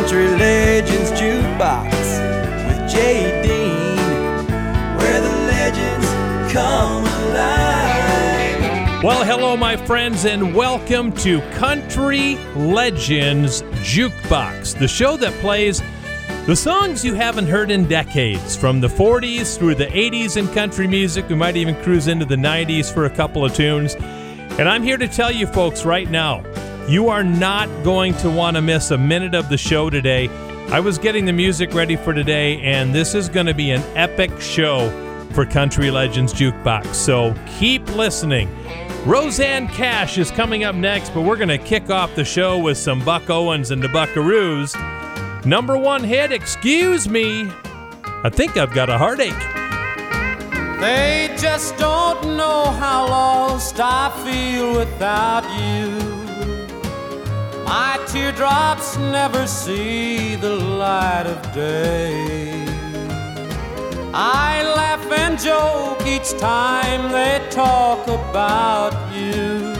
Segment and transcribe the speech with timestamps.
[0.00, 1.92] Country Legends Jukebox
[2.66, 3.98] with Jay Dean,
[4.96, 6.06] where the legends
[6.50, 9.04] come alive.
[9.04, 15.82] Well, hello, my friends, and welcome to Country Legends Jukebox, the show that plays
[16.46, 20.86] the songs you haven't heard in decades, from the 40s through the 80s in country
[20.86, 21.28] music.
[21.28, 23.96] We might even cruise into the 90s for a couple of tunes.
[23.96, 26.42] And I'm here to tell you folks right now,
[26.88, 30.28] you are not going to want to miss a minute of the show today.
[30.68, 33.82] I was getting the music ready for today, and this is going to be an
[33.96, 34.88] epic show
[35.32, 36.94] for Country Legends Jukebox.
[36.94, 38.48] So keep listening.
[39.04, 42.76] Rosanne Cash is coming up next, but we're going to kick off the show with
[42.76, 44.76] some Buck Owens and the Buckaroos.
[45.44, 47.50] Number one hit, Excuse Me.
[48.22, 49.32] I think I've got a heartache.
[50.80, 56.09] They just don't know how lost I feel without you.
[57.70, 62.64] My teardrops never see the light of day.
[64.12, 69.72] I laugh and joke each time they talk about you.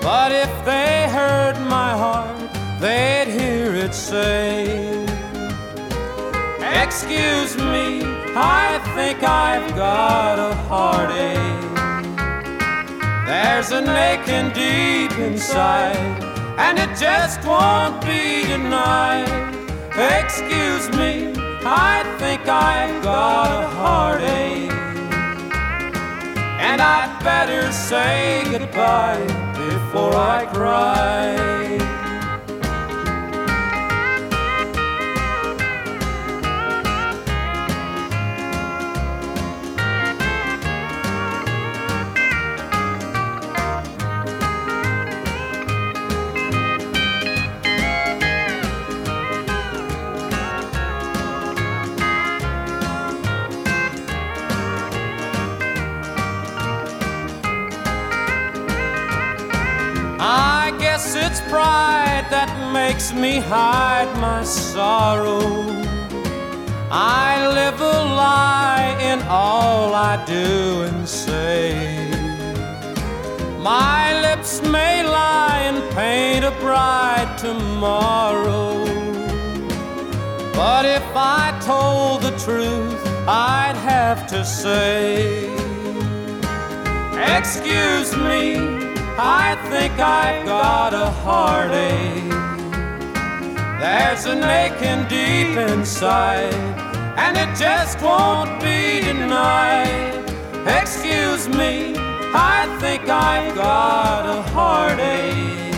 [0.00, 2.40] But if they heard my heart,
[2.80, 5.04] they'd hear it say,
[6.82, 8.00] Excuse me,
[8.34, 11.72] I think I've got a heartache.
[13.26, 19.28] There's an aching deep inside, and it just won't be denied.
[19.94, 21.32] Excuse me,
[21.64, 24.70] I think I've got a heartache.
[26.60, 32.01] And I'd better say goodbye before I cry.
[61.02, 65.40] Guess it's pride that makes me hide my sorrow.
[66.90, 72.08] I live a lie in all I do and say.
[73.58, 78.84] My lips may lie and paint a bright tomorrow.
[80.54, 85.48] But if I told the truth, I'd have to say,
[87.38, 88.81] Excuse me.
[89.18, 92.30] I think I've got a heartache.
[93.78, 96.54] There's an aching deep inside,
[97.18, 100.24] and it just won't be denied.
[100.66, 101.94] Excuse me,
[102.34, 105.74] I think I've got a heartache.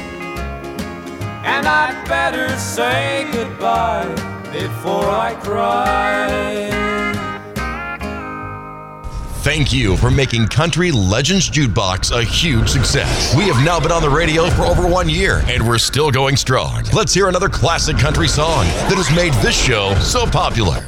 [1.45, 4.15] And I'd better say goodbye
[4.53, 6.84] before I cry.
[9.45, 13.37] Thank you for making Country Legends Jukebox a huge success.
[13.37, 16.35] We have now been on the radio for over one year, and we're still going
[16.39, 16.85] strong.
[16.95, 20.83] Let's hear another classic country song that has made this show so popular.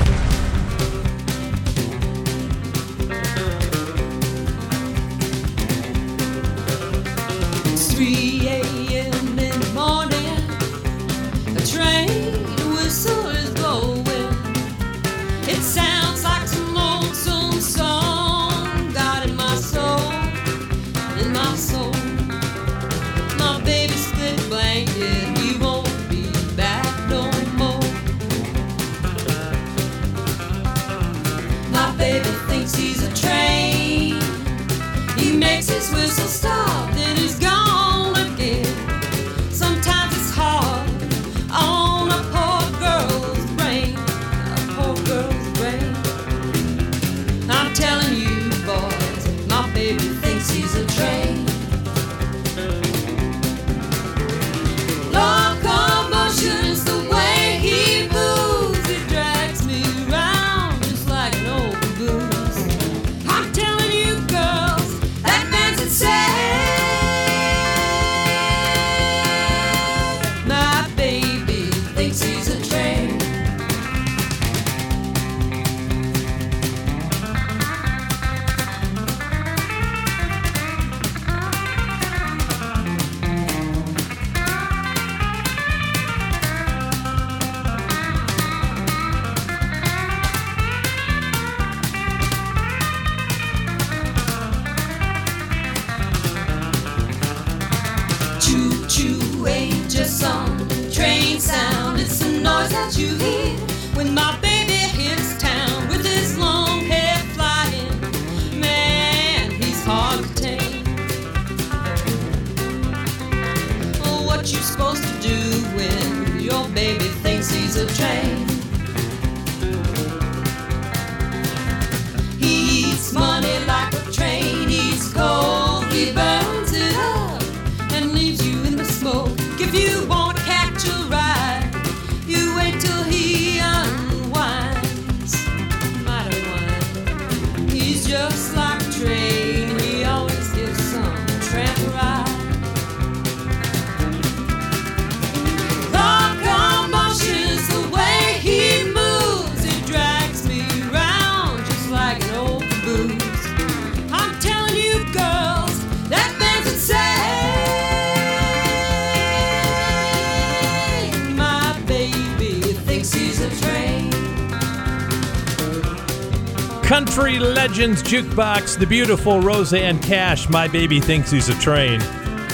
[167.66, 171.98] Legends Jukebox, the beautiful Rosanne Cash, My Baby Thinks He's a Train.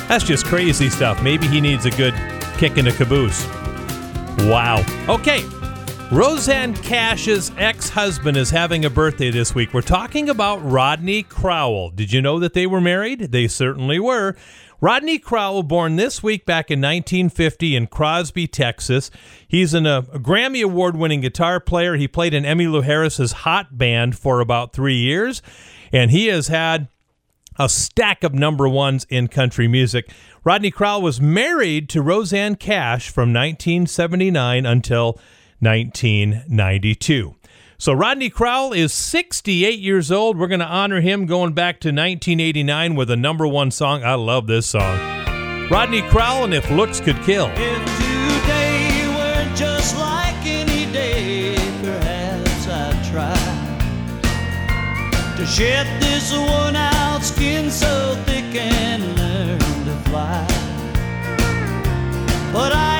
[0.09, 1.23] That's just crazy stuff.
[1.23, 2.15] Maybe he needs a good
[2.57, 3.47] kick in the caboose.
[4.49, 4.83] Wow.
[5.11, 5.45] Okay.
[6.11, 9.75] Rosanne Cash's ex husband is having a birthday this week.
[9.75, 11.91] We're talking about Rodney Crowell.
[11.91, 13.33] Did you know that they were married?
[13.33, 14.35] They certainly were.
[14.83, 19.13] Rodney Crowell, born this week back in 1950 in Crosby, Texas.
[19.47, 21.95] He's an, uh, a Grammy Award winning guitar player.
[21.95, 25.41] He played in Emmylou Harris's Hot Band for about three years,
[25.93, 26.89] and he has had
[27.61, 30.11] a stack of number ones in country music.
[30.43, 35.13] Rodney Crowell was married to Rosanne Cash from 1979 until
[35.61, 37.37] 1992.
[37.83, 40.39] So Rodney Crowell is 68 years old.
[40.39, 44.05] We're going to honor him going back to 1989 with a number one song.
[44.05, 45.01] I love this song.
[45.69, 47.49] Rodney Crowell and If Looks Could Kill.
[47.49, 47.55] to
[55.45, 60.47] shed this out skin so thick and learn to fly.
[62.53, 62.92] But I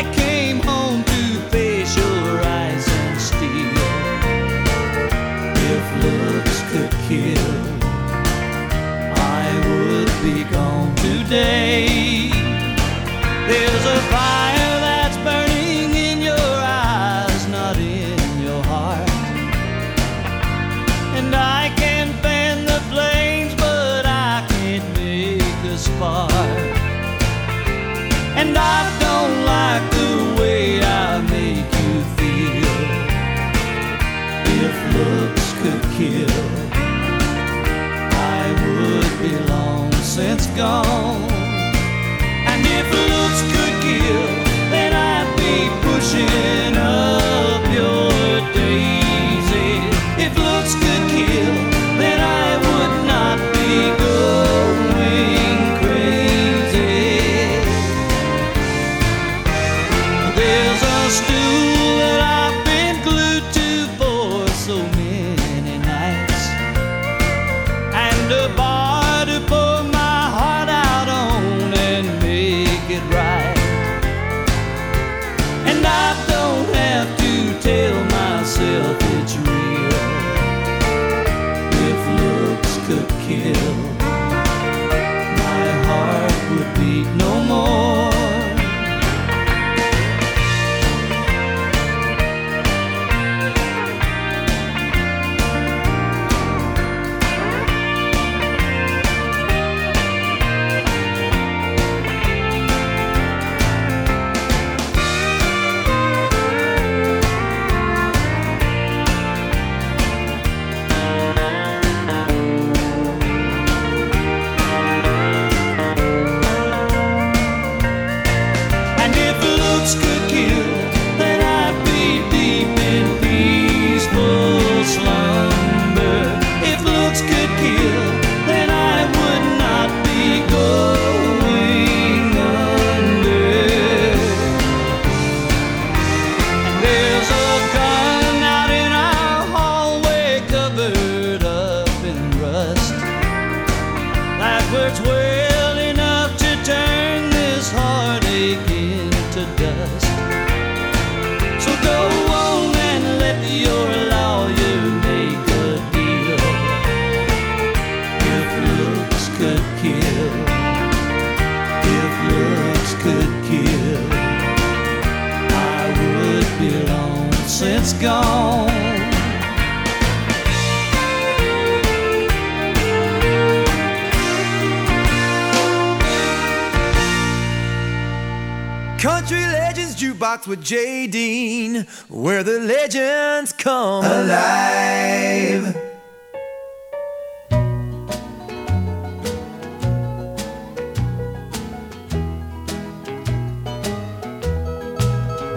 [180.33, 185.77] With Jay Dean, where the legends come alive.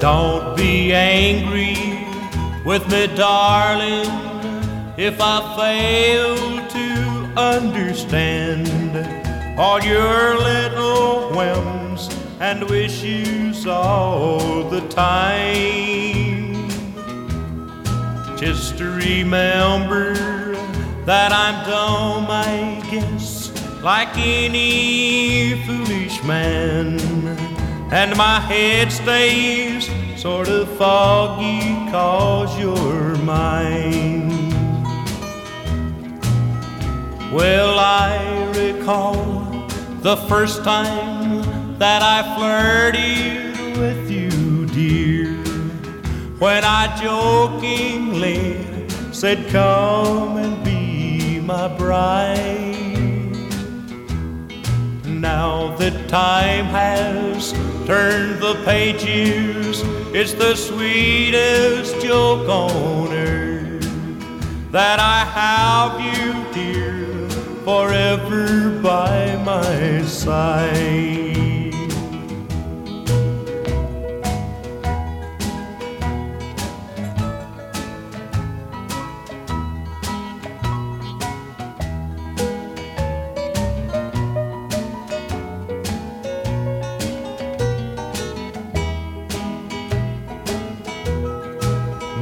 [0.01, 1.77] Don't be angry
[2.65, 4.09] with me, darling,
[4.97, 6.35] if I fail
[6.67, 8.67] to understand
[9.57, 11.84] all your little whims
[12.47, 16.69] and wishes all the time.
[18.37, 20.13] Just to remember
[21.05, 26.99] that I'm dumb, I guess, like any foolish man.
[27.91, 34.29] And my head stays sort of foggy cause you're mine.
[37.33, 39.15] Well, I recall
[40.03, 45.33] the first time that I flirted with you, dear,
[46.39, 48.65] when I jokingly
[49.11, 53.35] said, Come and be my bride.
[55.05, 57.51] Now that time has
[57.85, 59.81] turned the pages,
[60.13, 63.51] it's the sweetest joke on earth
[64.71, 67.29] that I have you, dear,
[67.65, 71.34] forever by my side.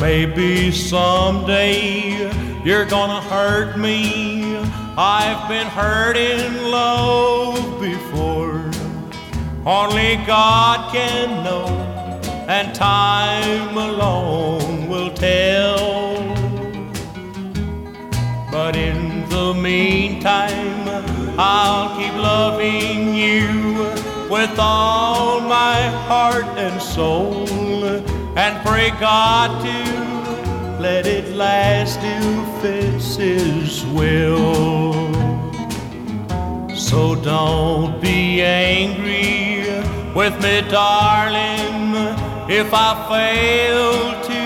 [0.03, 2.29] Maybe someday
[2.65, 4.57] you're gonna hurt me.
[4.97, 8.69] I've been hurt in love before.
[9.65, 11.67] Only God can know,
[12.49, 16.19] and time alone will tell.
[18.51, 20.83] But in the meantime,
[21.39, 23.73] I'll keep loving you
[24.29, 27.47] with all my heart and soul
[28.35, 34.93] and pray God to let it last if it's His will.
[36.75, 39.53] So don't be angry
[40.15, 41.95] with me, darling,
[42.49, 44.43] if I fail to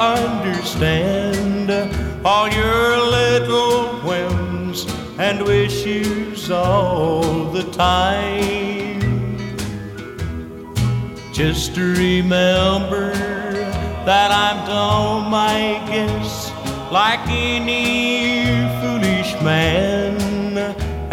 [0.00, 1.70] understand
[2.24, 4.86] all your little whims
[5.18, 8.77] and wishes all the time.
[11.38, 16.50] Just remember that I'm dumb, I guess,
[16.90, 18.48] like any
[18.80, 20.18] foolish man.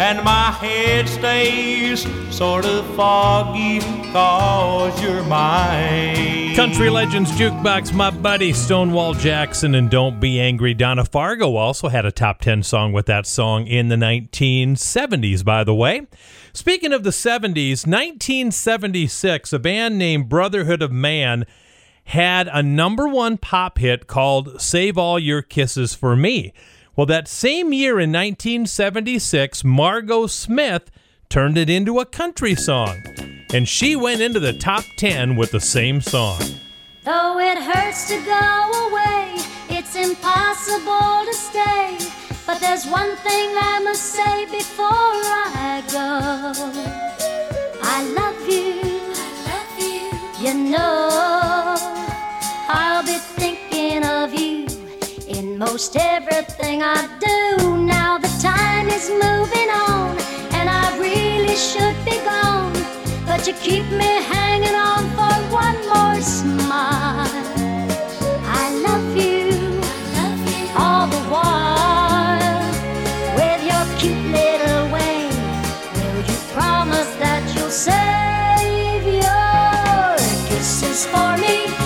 [0.00, 2.04] And my head stays
[2.36, 3.78] sort of foggy
[4.10, 6.56] cause you're mine.
[6.56, 10.74] Country Legends Jukebox, my buddy Stonewall Jackson and Don't Be Angry.
[10.74, 15.62] Donna Fargo also had a top 10 song with that song in the 1970s, by
[15.62, 16.04] the way.
[16.56, 21.44] Speaking of the 70s, 1976, a band named Brotherhood of Man
[22.04, 26.54] had a number one pop hit called Save All Your Kisses for Me.
[26.96, 30.90] Well, that same year in 1976, Margo Smith
[31.28, 33.02] turned it into a country song,
[33.52, 36.40] and she went into the top 10 with the same song.
[37.04, 39.34] Though it hurts to go away,
[39.68, 42.25] it's impossible to stay.
[42.46, 46.52] But there's one thing I must say before I go.
[47.82, 48.82] I love you.
[49.50, 50.46] love you.
[50.46, 51.74] You know,
[52.68, 54.66] I'll be thinking of you
[55.26, 57.78] in most everything I do.
[57.78, 60.16] Now the time is moving on,
[60.54, 62.72] and I really should be gone.
[63.26, 67.26] But you keep me hanging on for one more smile.
[68.62, 69.80] I love you,
[70.78, 71.65] all the while.
[79.06, 81.85] Your kisses for me?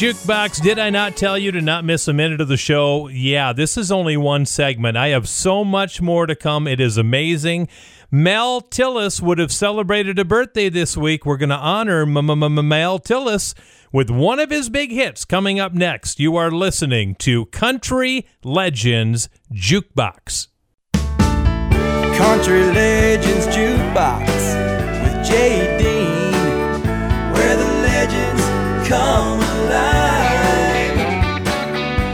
[0.00, 0.62] Jukebox.
[0.62, 3.08] Did I not tell you to not miss a minute of the show?
[3.08, 4.96] Yeah, this is only one segment.
[4.96, 6.66] I have so much more to come.
[6.66, 7.68] It is amazing.
[8.10, 11.26] Mel Tillis would have celebrated a birthday this week.
[11.26, 13.52] We're going to honor Mel Tillis
[13.92, 16.18] with one of his big hits coming up next.
[16.18, 20.48] You are listening to Country Legends Jukebox.
[20.94, 24.26] Country Legends Jukebox
[25.02, 26.32] with Jay Dean,
[27.34, 29.49] where the legends come.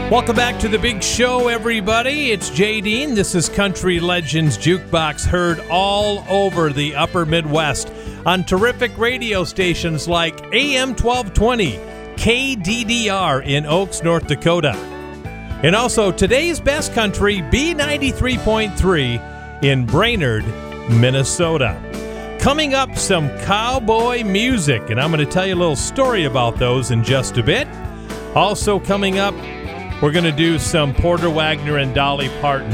[0.09, 2.31] Welcome back to the big show, everybody.
[2.31, 3.13] It's Jay Dean.
[3.13, 7.91] This is Country Legends Jukebox, heard all over the upper Midwest
[8.25, 11.73] on terrific radio stations like AM 1220,
[12.15, 14.71] KDDR in Oakes, North Dakota.
[15.61, 20.45] And also today's best country, B93.3 in Brainerd,
[20.89, 21.77] Minnesota.
[22.39, 26.59] Coming up, some cowboy music, and I'm going to tell you a little story about
[26.59, 27.67] those in just a bit.
[28.35, 29.35] Also, coming up,
[30.01, 32.71] we're going to do some Porter Wagoner and Dolly Parton.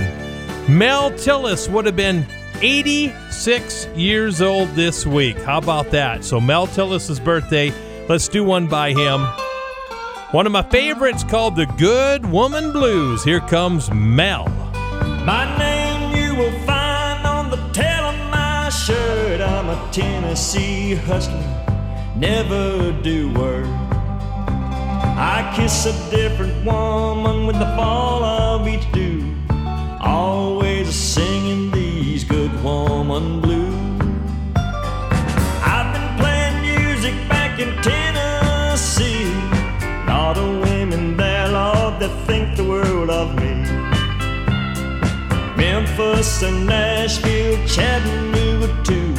[0.68, 2.26] Mel Tillis would have been
[2.62, 5.38] 86 years old this week.
[5.38, 6.24] How about that?
[6.24, 7.74] So, Mel Tillis's birthday,
[8.08, 9.26] let's do one by him.
[10.32, 13.24] One of my favorites called the Good Woman Blues.
[13.24, 14.48] Here comes Mel.
[15.26, 19.40] My name you will find on the tail of my shirt.
[19.42, 23.93] I'm a Tennessee hustler, never do work.
[25.16, 29.36] I kiss a different woman with the fall of each dew.
[30.02, 33.74] Always singing these good woman blues.
[34.56, 39.32] I've been playing music back in Tennessee.
[40.08, 43.54] Lot of women there, Lord, that think the world of me.
[45.56, 49.14] Memphis and Nashville, Chattanooga too.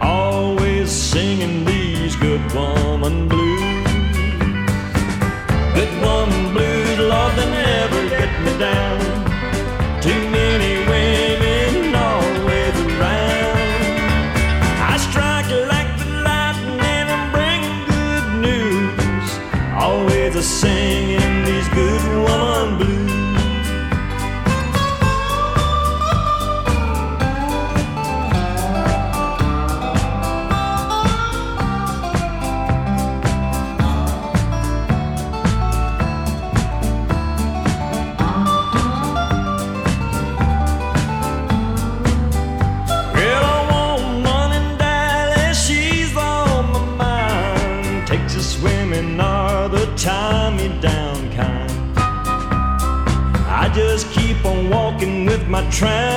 [0.00, 3.57] Always singing these good woman blues.
[5.78, 8.98] Good woman blues, Lord, they never get me down.
[10.02, 13.58] Too many women always around.
[14.92, 19.28] I strike like the lightning, I'm bringing good news.
[19.78, 20.97] Always the singing
[55.80, 56.07] with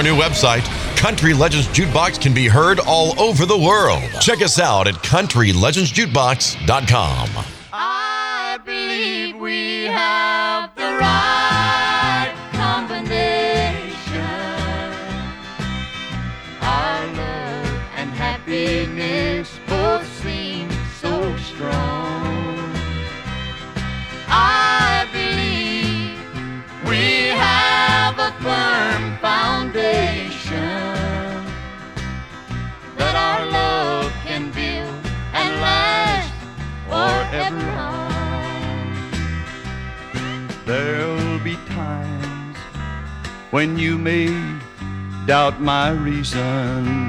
[0.00, 0.64] our new website,
[0.96, 4.02] Country Legends Jukebox can be heard all over the world.
[4.20, 7.39] Check us out at countrylegendsjukebox.com.
[45.90, 46.99] my reasons.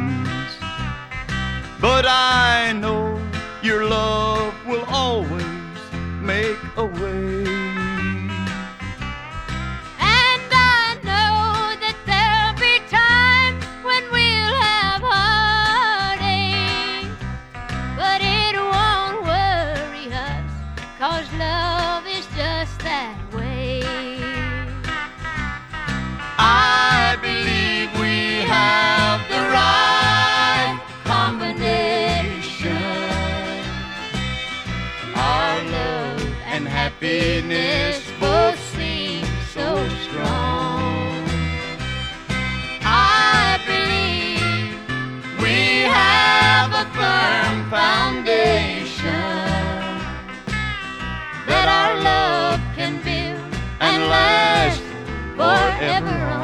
[54.08, 54.82] Last
[55.36, 56.42] forever on.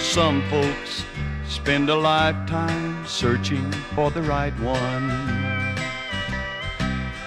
[0.00, 1.04] Some folks
[1.48, 5.10] spend a lifetime searching for the right one.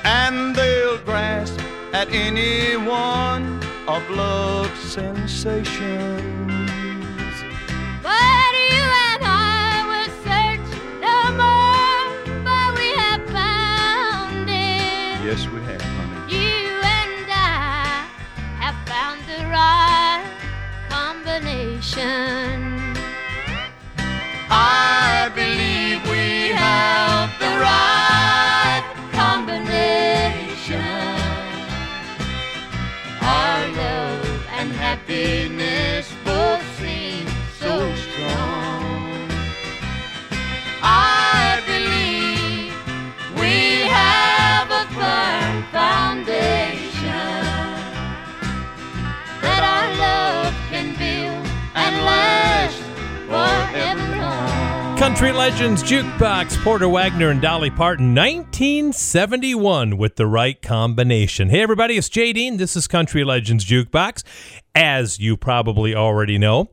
[0.04, 1.60] And they'll grasp
[1.94, 6.55] at any one of love's sensations.
[15.26, 16.38] Yes, we have, honey.
[16.38, 18.06] You and I
[18.62, 20.24] have found the right
[20.88, 22.96] combination.
[24.52, 27.85] I believe we have the right
[55.06, 61.50] Country Legends Jukebox, Porter Wagoner and Dolly Parton, 1971 with the right combination.
[61.50, 62.58] Hey, everybody, it's Jay Dean.
[62.58, 64.24] This is Country Legends Jukebox,
[64.74, 66.72] as you probably already know.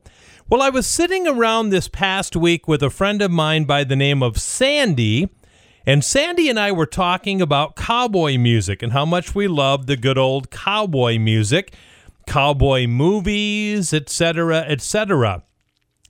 [0.49, 3.95] Well, I was sitting around this past week with a friend of mine by the
[3.95, 5.29] name of Sandy,
[5.85, 9.95] and Sandy and I were talking about cowboy music and how much we love the
[9.95, 11.75] good old cowboy music,
[12.25, 15.43] cowboy movies, etc., etc.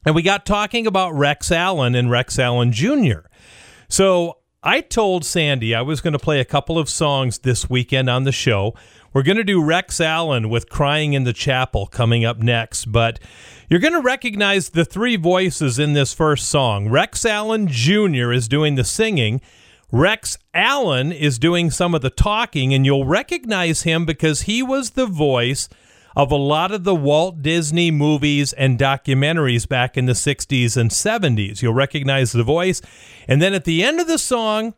[0.06, 3.28] And we got talking about Rex Allen and Rex Allen Jr.
[3.88, 8.10] So I told Sandy I was going to play a couple of songs this weekend
[8.10, 8.74] on the show.
[9.14, 13.20] We're going to do Rex Allen with Crying in the Chapel coming up next, but
[13.70, 16.90] you're going to recognize the three voices in this first song.
[16.90, 18.32] Rex Allen Jr.
[18.32, 19.40] is doing the singing.
[19.92, 24.92] Rex Allen is doing some of the talking, and you'll recognize him because he was
[24.92, 25.70] the voice
[26.16, 30.92] of a lot of the Walt Disney movies and documentaries back in the 60s and
[30.92, 31.62] 70s.
[31.62, 32.82] You'll recognize the voice.
[33.28, 34.74] And then at the end of the song,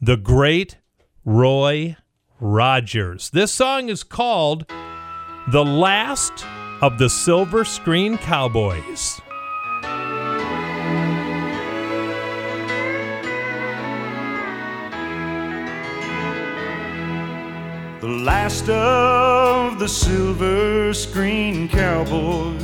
[0.00, 0.76] the great
[1.24, 1.96] Roy
[2.40, 3.30] Rogers.
[3.30, 4.66] This song is called
[5.48, 6.46] The Last
[6.80, 9.20] of the Silver Screen Cowboys.
[18.00, 22.62] The last of the silver screen cowboys.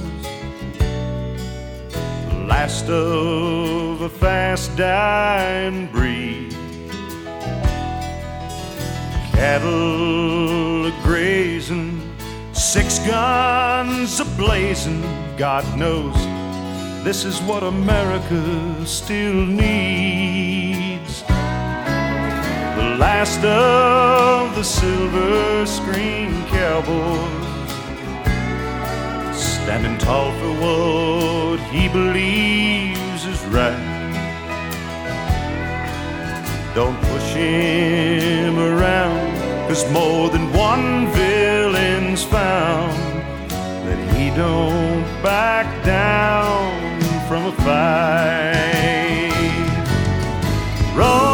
[2.28, 6.54] The last of a fast dying breed.
[9.32, 12.00] Cattle grazing,
[12.52, 15.02] six guns a blazing.
[15.36, 16.14] God knows
[17.02, 20.83] this is what America still needs.
[22.84, 27.72] The last of the silver screen cowboys,
[29.34, 33.74] standing tall for what he believes is right.
[36.74, 39.34] Don't push him around,
[39.66, 42.92] cause more than one villain's found
[43.86, 48.44] that he don't back down from a fight.
[50.94, 51.33] Roy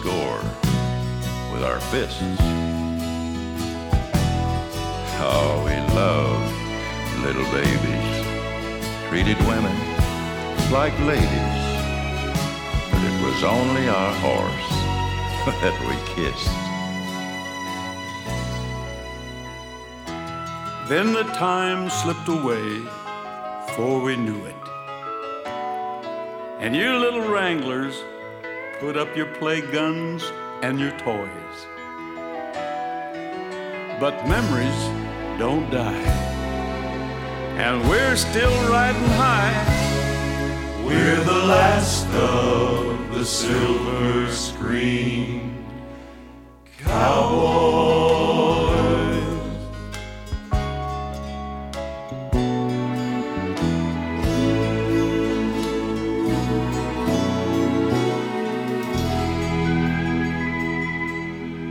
[0.00, 0.40] score
[1.52, 2.22] with our fists.
[5.22, 6.54] Oh, we loved
[7.20, 8.16] little babies,
[9.08, 9.76] treated women
[10.72, 11.58] like ladies.
[12.90, 14.70] But it was only our horse
[15.60, 16.56] that we kissed.
[20.88, 22.80] Then the time slipped away
[23.66, 24.56] before we knew it.
[26.58, 28.02] And you little wranglers
[28.80, 31.66] put up your play guns and your toys.
[34.00, 34.80] But memories
[35.38, 36.10] don't die.
[37.58, 40.82] And we're still riding high.
[40.82, 45.62] We're the last of the silver screen
[46.78, 48.19] cowboys.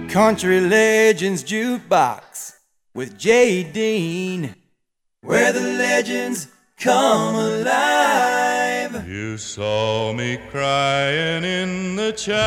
[0.10, 2.56] Country Legends Jukebox
[2.95, 4.56] with Jay Dean,
[5.22, 6.48] where the legends
[6.80, 9.08] come alive.
[9.08, 12.39] You saw me crying in the chapel.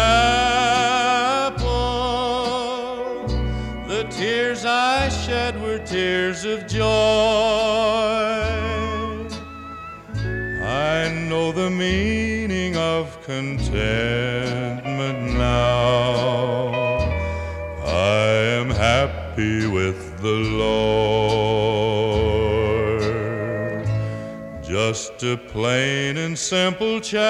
[3.86, 6.82] The tears I shed were tears of joy.
[10.64, 16.81] I know the meaning of contentment now.
[19.32, 21.00] Happy with the Lord.
[24.62, 27.22] Just a plain and simple chapel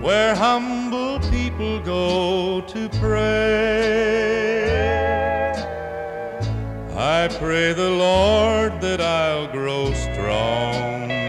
[0.00, 4.64] where humble people go to pray.
[6.96, 11.22] I pray the Lord that I'll grow stronger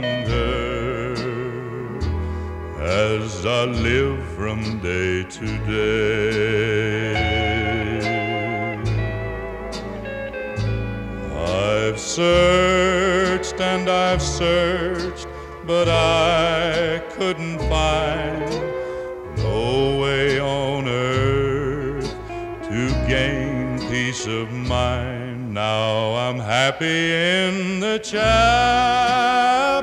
[2.82, 4.23] as I live
[4.84, 7.13] day to day.
[11.32, 15.26] I've searched and I've searched,
[15.65, 18.50] but I couldn't find
[19.38, 22.13] no way on earth
[22.63, 25.54] to gain peace of mind.
[25.54, 29.83] Now I'm happy in the chapel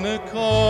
[0.00, 0.60] of one accord.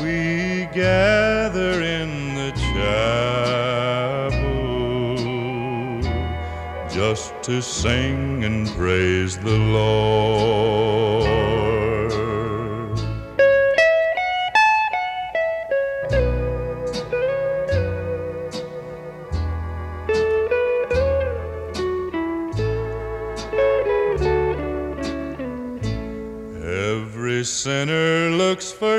[0.00, 2.92] We gather in the chapel
[6.88, 10.91] just to sing and praise the Lord.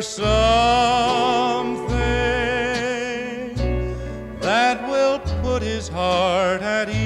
[0.03, 0.33] Something
[4.39, 7.03] that will put his heart at ease.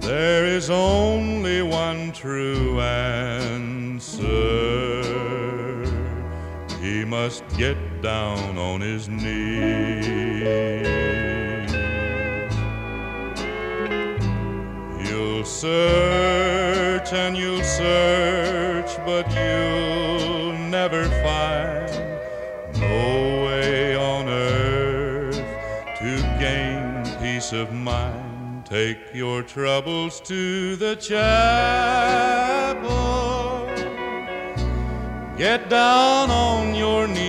[0.00, 4.26] There is only one true answer.
[6.80, 10.06] He must get down on his knees.
[15.08, 18.45] You'll search and you'll search,
[27.46, 28.66] peace of mind.
[28.66, 31.26] Take your troubles to the chapel.
[35.36, 37.25] Get down on your knees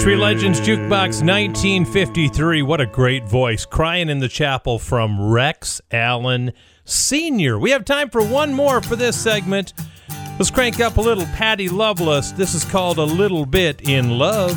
[0.00, 2.62] Country Legends Jukebox 1953.
[2.62, 3.66] What a great voice.
[3.66, 6.54] Crying in the Chapel from Rex Allen
[6.86, 7.58] Sr.
[7.58, 9.74] We have time for one more for this segment.
[10.38, 12.32] Let's crank up a little Patty Loveless.
[12.32, 14.56] This is called A Little Bit in Love.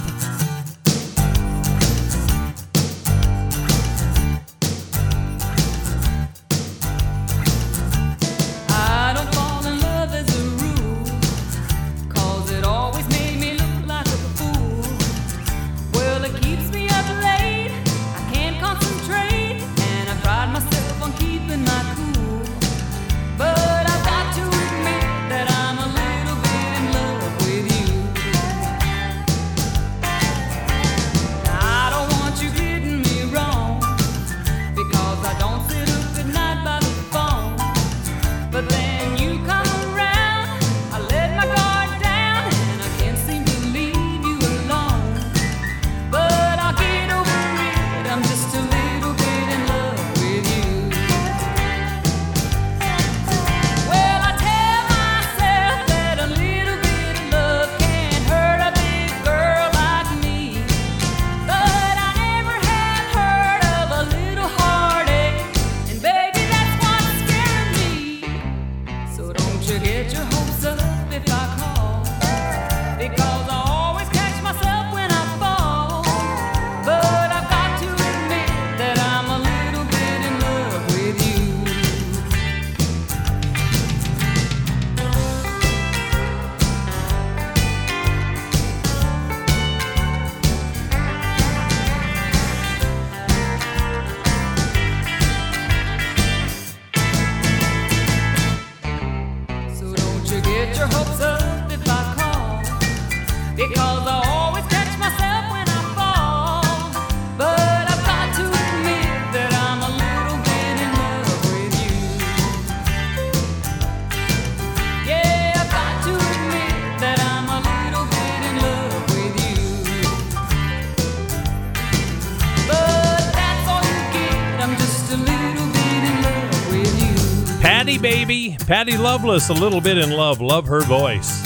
[128.66, 130.42] Patty Loveless, a little bit in love.
[130.42, 131.44] Love her voice.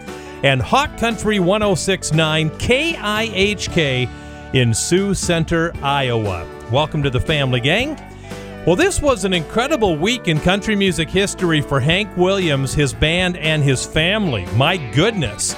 [0.45, 4.09] and Hawk Country 1069 KIHK
[4.53, 6.47] in Sioux Center, Iowa.
[6.71, 7.99] Welcome to the family, gang.
[8.67, 13.37] Well, this was an incredible week in country music history for Hank Williams, his band,
[13.37, 14.47] and his family.
[14.57, 15.57] My goodness.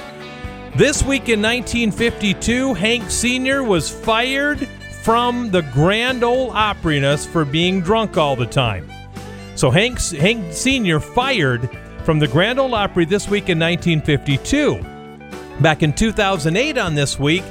[0.75, 3.63] This week in 1952, Hank Sr.
[3.63, 4.67] was fired
[5.03, 8.89] from the Grand Ole Operiness for being drunk all the time.
[9.55, 10.99] So Hank, Hank Sr.
[10.99, 11.69] fired
[12.03, 14.79] from the Grand Ole Opry this week in 1952.
[15.59, 17.43] Back in 2008 on this week,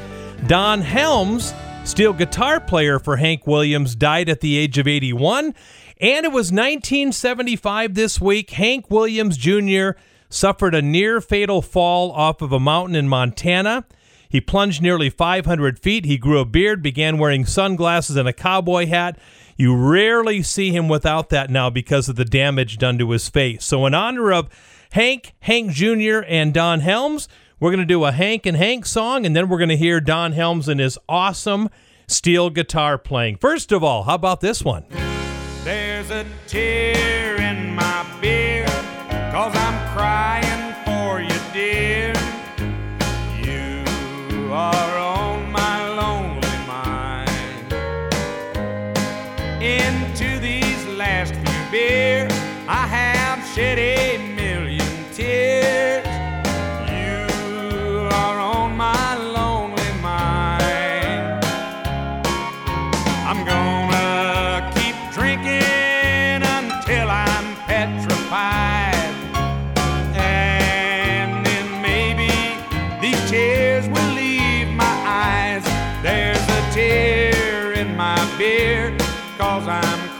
[0.47, 5.55] Don Helms, steel guitar player for Hank Williams, died at the age of 81.
[6.01, 8.51] And it was 1975 this week.
[8.51, 9.91] Hank Williams Jr.
[10.29, 13.85] suffered a near fatal fall off of a mountain in Montana.
[14.29, 16.05] He plunged nearly 500 feet.
[16.05, 19.19] He grew a beard, began wearing sunglasses and a cowboy hat.
[19.57, 23.65] You rarely see him without that now because of the damage done to his face.
[23.65, 24.49] So, in honor of
[24.93, 27.29] Hank, Hank Jr., and Don Helms,
[27.61, 30.01] we're going to do a Hank and Hank song, and then we're going to hear
[30.01, 31.69] Don Helms and his awesome
[32.09, 33.37] steel guitar playing.
[33.37, 34.85] First of all, how about this one?
[35.63, 38.67] There's a tear in my beer,
[39.31, 39.80] cause I'm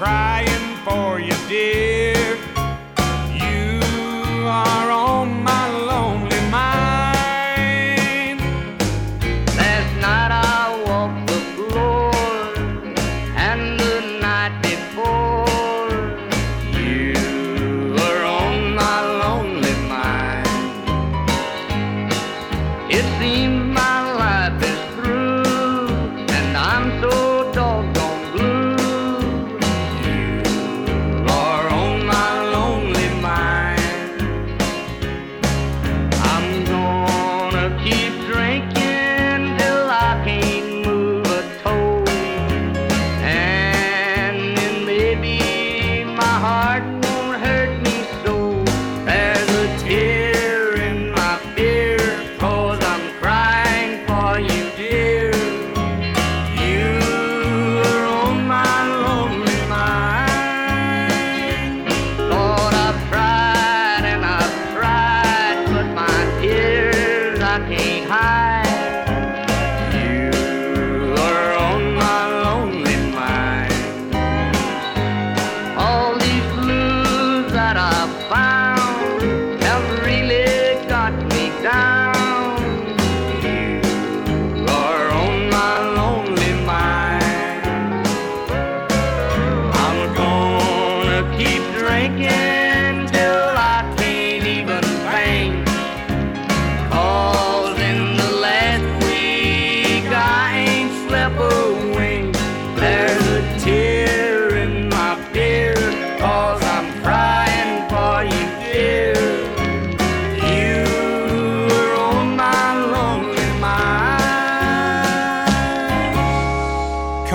[0.03, 0.30] I'm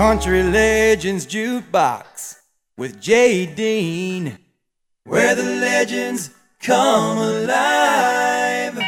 [0.08, 2.36] Country Legends Jukebox
[2.78, 4.38] with Jay Dean,
[5.02, 6.30] where the legends
[6.60, 8.78] come alive.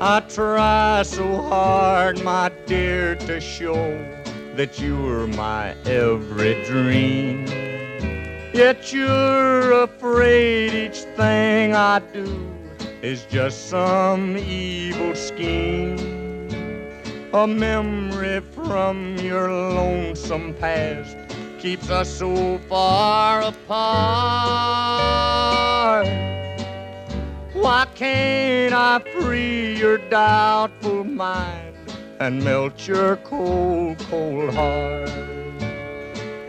[0.00, 3.74] I try so hard, my dear, to show
[4.54, 7.57] that you are my every dream.
[8.52, 12.50] Yet you're afraid each thing I do
[13.02, 15.98] is just some evil scheme.
[17.34, 21.16] A memory from your lonesome past
[21.58, 23.58] keeps us so far apart.
[27.52, 31.76] Why can't I free your doubtful mind
[32.18, 35.10] and melt your cold, cold heart?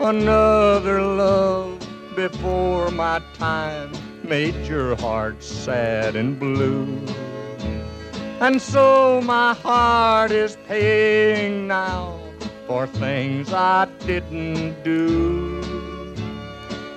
[0.00, 1.79] Another love
[2.28, 3.90] before my time
[4.22, 6.84] made your heart sad and blue.
[8.40, 12.20] And so my heart is paying now
[12.66, 15.62] for things I didn't do.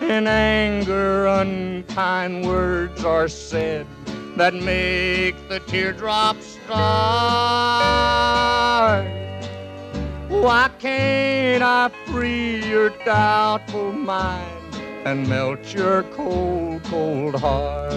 [0.02, 3.88] In anger, unkind words are said
[4.36, 6.74] that make the teardrops start.
[10.28, 14.63] Why can't I free your doubtful mind
[15.06, 17.94] and melt your cold, cold heart?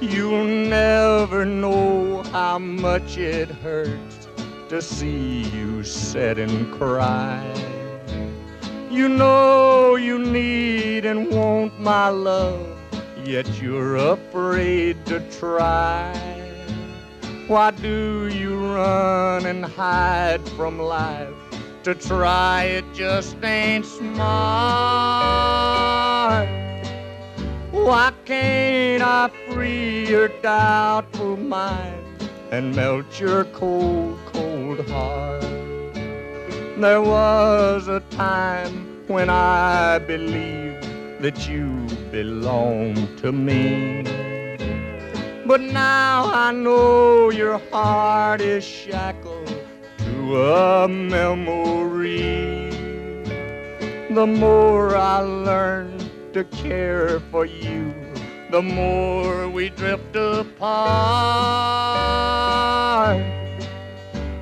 [0.00, 4.28] You'll never know how much it hurts
[4.68, 7.44] to see you sit and cry.
[8.90, 12.66] You know you need and want my love,
[13.24, 16.12] yet you're afraid to try.
[17.48, 21.41] Why do you run and hide from life?
[21.84, 24.22] To try it just ain't smart.
[27.72, 32.06] Why can't I free your doubtful mind
[32.52, 35.42] and melt your cold, cold heart?
[36.78, 40.86] There was a time when I believed
[41.20, 41.66] that you
[42.12, 44.04] belonged to me.
[45.44, 49.61] But now I know your heart is shackled
[50.30, 52.70] a memory.
[54.10, 55.98] The more I learn
[56.32, 57.94] to care for you,
[58.50, 60.52] the more we drift apart.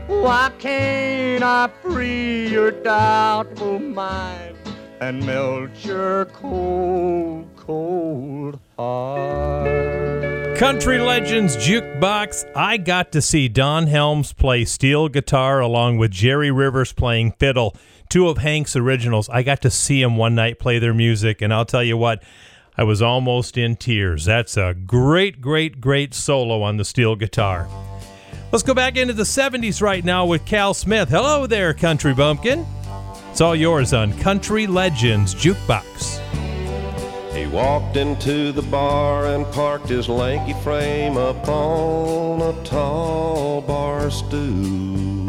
[0.07, 4.57] Why can't I free your doubtful mind
[5.01, 10.40] and melt your cold, cold heart?
[10.61, 12.55] Country Legends Jukebox.
[12.55, 17.75] I got to see Don Helms play steel guitar along with Jerry Rivers playing fiddle,
[18.11, 19.31] two of Hank's originals.
[19.31, 22.23] I got to see him one night play their music, and I'll tell you what,
[22.77, 24.27] I was almost in tears.
[24.27, 27.67] That's a great, great, great solo on the steel guitar.
[28.53, 31.09] Let's go back into the 70s right now with Cal Smith.
[31.09, 32.67] Hello there, Country Bumpkin.
[33.31, 36.40] It's all yours on Country Legends Jukebox.
[37.41, 45.27] He walked into the bar and parked his lanky frame upon a tall bar stool.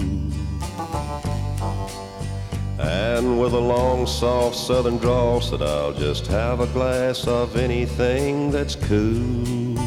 [2.80, 8.52] And with a long, soft southern drawl, said, I'll just have a glass of anything
[8.52, 9.78] that's cool.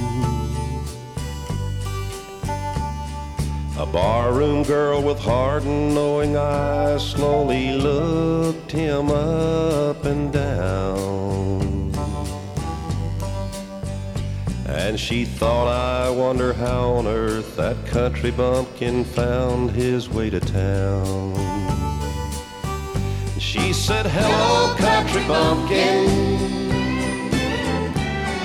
[3.76, 11.33] A barroom girl with hard and knowing eyes slowly looked him up and down.
[14.76, 20.40] And she thought, I wonder how on earth that country bumpkin found his way to
[20.40, 21.32] town.
[23.38, 26.08] She said, Hello, country bumpkin.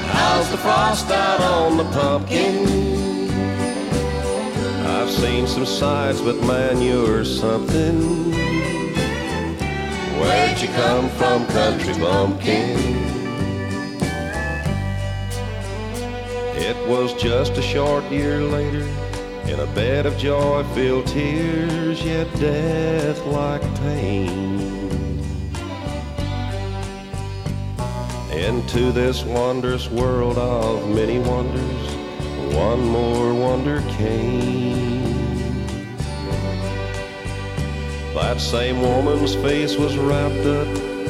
[0.06, 3.30] How's the frost out on the pumpkin?
[4.86, 8.32] I've seen some sights, but man, you're something.
[10.20, 13.09] Where'd you come from, country bumpkin?
[16.70, 18.86] It was just a short year later,
[19.46, 24.60] in a bed of joy-filled tears, yet death-like pain.
[28.32, 31.96] Into this wondrous world of many wonders,
[32.54, 35.16] one more wonder came.
[38.14, 40.68] That same woman's face was wrapped up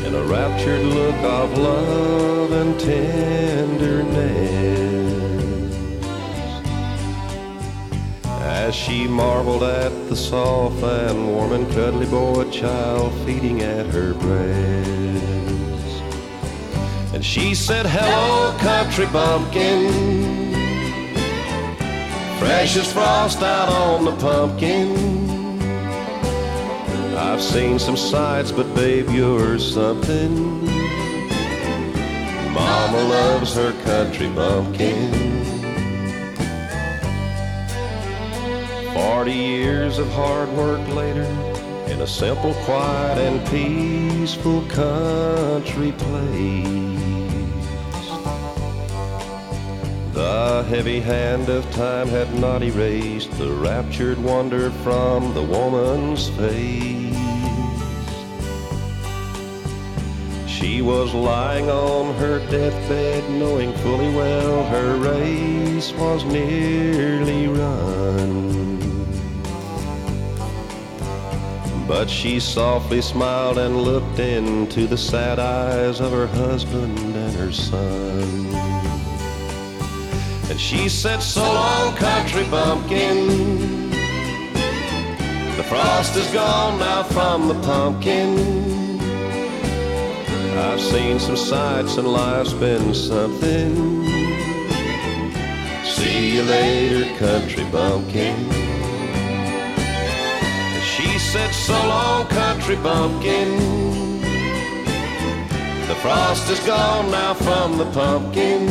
[0.08, 4.89] in a raptured look of love and tenderness.
[8.70, 14.14] As she marveled at the soft and warm and cuddly boy child feeding at her
[14.14, 16.04] breast.
[17.16, 20.54] And she said, Hello, country bumpkin.
[22.38, 25.60] Fresh as frost out on the pumpkin.
[27.18, 30.64] I've seen some sights, but babe, you're something.
[32.54, 35.29] Mama loves her country bumpkin.
[39.12, 41.26] Forty years of hard work later,
[41.88, 48.06] in a simple, quiet, and peaceful country place.
[50.14, 57.18] The heavy hand of time had not erased the raptured wonder from the woman's face.
[60.48, 68.69] She was lying on her deathbed, knowing fully well her race was nearly run.
[71.90, 77.52] But she softly smiled and looked into the sad eyes of her husband and her
[77.52, 78.46] son.
[80.52, 83.90] And she said, So long, country bumpkin.
[85.58, 88.38] The frost is gone now from the pumpkin.
[90.60, 94.06] I've seen some sights and life's been something.
[95.84, 98.69] See you later, country bumpkin.
[101.32, 104.20] Said, So long, country bumpkin.
[105.88, 108.66] The frost is gone now from the pumpkin.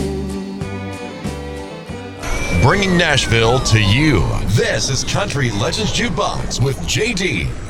[2.61, 4.26] Bringing Nashville to you.
[4.56, 7.67] This is Country Legends Jukebox with JD.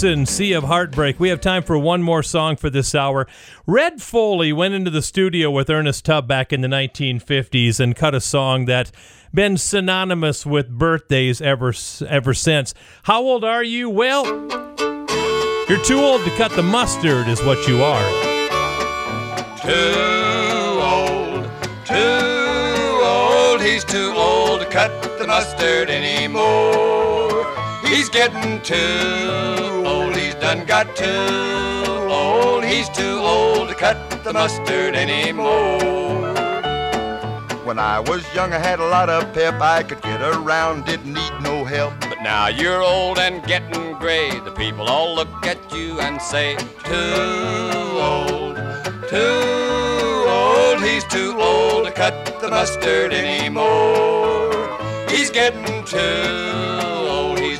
[0.00, 1.18] Don Sea of Heartbreak.
[1.18, 3.26] We have time for one more song for this hour.
[3.66, 8.14] Red Foley went into the studio with Ernest Tubb back in the 1950s and cut
[8.14, 8.92] a song that
[9.34, 11.72] been synonymous with birthdays ever
[12.06, 12.74] ever since.
[13.04, 13.90] How old are you?
[13.90, 14.24] Well,
[15.68, 18.08] you're too old to cut the mustard is what you are.
[19.62, 21.50] Too old,
[21.84, 26.97] too old, he's too old to cut the mustard anymore.
[27.88, 34.32] He's getting too old, he's done got too old, he's too old to cut the
[34.32, 35.78] mustard anymore.
[37.64, 39.60] When I was young, I had a lot of pep.
[39.60, 41.94] I could get around, didn't need no help.
[42.00, 44.30] But now you're old and getting gray.
[44.40, 48.56] The people all look at you and say, Too old,
[49.08, 50.82] too old.
[50.82, 54.78] He's too old to cut the mustard anymore.
[55.08, 56.67] He's getting too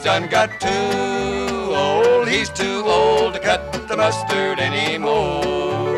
[0.08, 2.26] done got too old.
[2.26, 5.96] He's too old to cut the mustard anymore.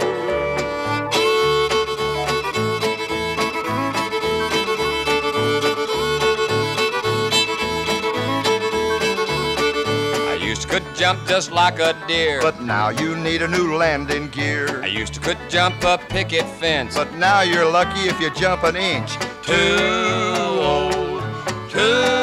[10.68, 12.40] could jump just like a deer.
[12.40, 14.82] But now you need a new landing gear.
[14.82, 16.94] I used to could jump a picket fence.
[16.94, 19.11] But now you're lucky if you jump an inch.
[19.42, 21.22] Too old,
[21.70, 22.19] too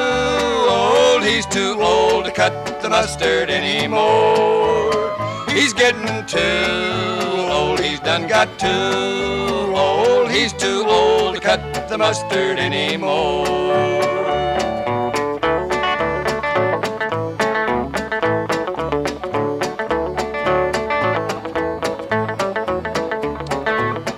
[1.28, 5.14] He's too old to cut the mustard anymore.
[5.50, 7.82] He's getting too old.
[7.82, 10.32] He's done got too old.
[10.32, 13.46] He's too old to cut the mustard anymore.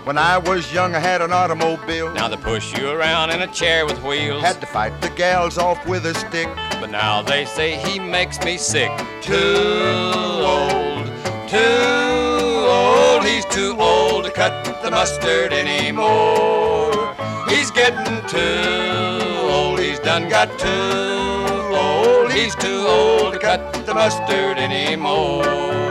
[0.05, 2.13] When I was young, I had an automobile.
[2.13, 4.43] Now they push you around in a chair with wheels.
[4.43, 6.47] Had to fight the gals off with a stick.
[6.79, 8.91] But now they say he makes me sick.
[9.21, 11.05] Too old,
[11.47, 13.25] too old.
[13.25, 17.15] He's too old to cut the mustard anymore.
[17.49, 19.79] He's getting too old.
[19.79, 22.31] He's done got too old.
[22.31, 25.88] He's too old to cut the mustard anymore.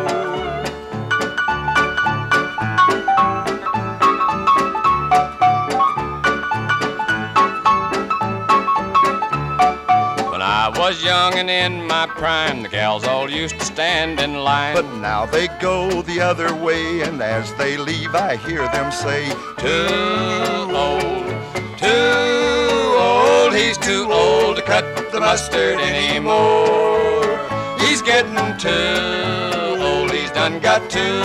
[10.88, 14.74] Was young and in my prime, the gals all used to stand in line.
[14.74, 19.28] But now they go the other way, and as they leave, I hear them say,
[19.58, 21.28] Too old,
[21.76, 23.54] too old.
[23.54, 27.36] He's too old to cut the mustard anymore.
[27.80, 30.10] He's getting too old.
[30.10, 31.20] He's done got too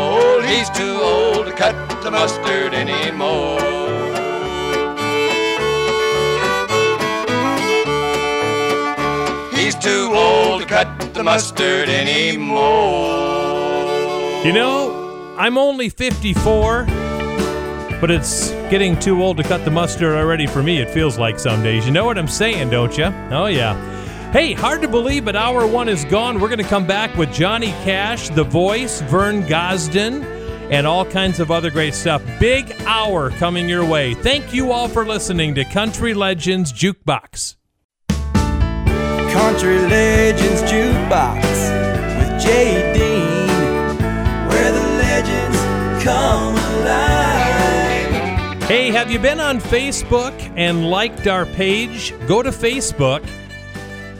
[0.00, 0.46] old.
[0.46, 3.81] He's too old to cut the mustard anymore.
[9.82, 12.60] Too old to cut the mustard anymore.
[14.44, 16.84] You know, I'm only 54,
[18.00, 21.40] but it's getting too old to cut the mustard already for me, it feels like
[21.40, 21.84] some days.
[21.84, 23.06] You know what I'm saying, don't you?
[23.32, 23.74] Oh, yeah.
[24.30, 26.38] Hey, hard to believe, but hour one is gone.
[26.38, 30.22] We're going to come back with Johnny Cash, The Voice, Vern Gosdin,
[30.70, 32.22] and all kinds of other great stuff.
[32.38, 34.14] Big hour coming your way.
[34.14, 37.56] Thank you all for listening to Country Legends Jukebox.
[39.42, 43.48] Country Legends Jukebox with Jay Dean,
[44.48, 45.58] where the legends
[46.04, 48.62] come alive.
[48.62, 52.14] Hey, have you been on Facebook and liked our page?
[52.28, 53.28] Go to Facebook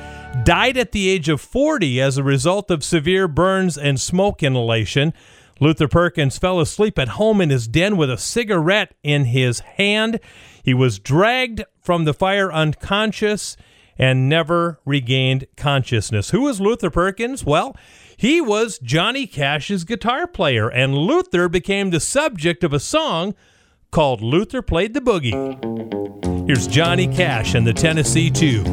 [0.44, 5.14] died at the age of 40 as a result of severe burns and smoke inhalation.
[5.60, 10.20] Luther Perkins fell asleep at home in his den with a cigarette in his hand.
[10.62, 13.56] He was dragged from the fire unconscious
[13.96, 16.28] and never regained consciousness.
[16.28, 17.42] Who was Luther Perkins?
[17.42, 17.74] Well,
[18.18, 23.34] he was Johnny Cash's guitar player, and Luther became the subject of a song
[23.94, 26.48] called Luther Played the Boogie.
[26.48, 28.64] Here's Johnny Cash and the Tennessee Two.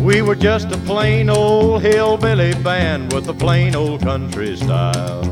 [0.00, 5.22] We were just a plain old hillbilly band with a plain old country style.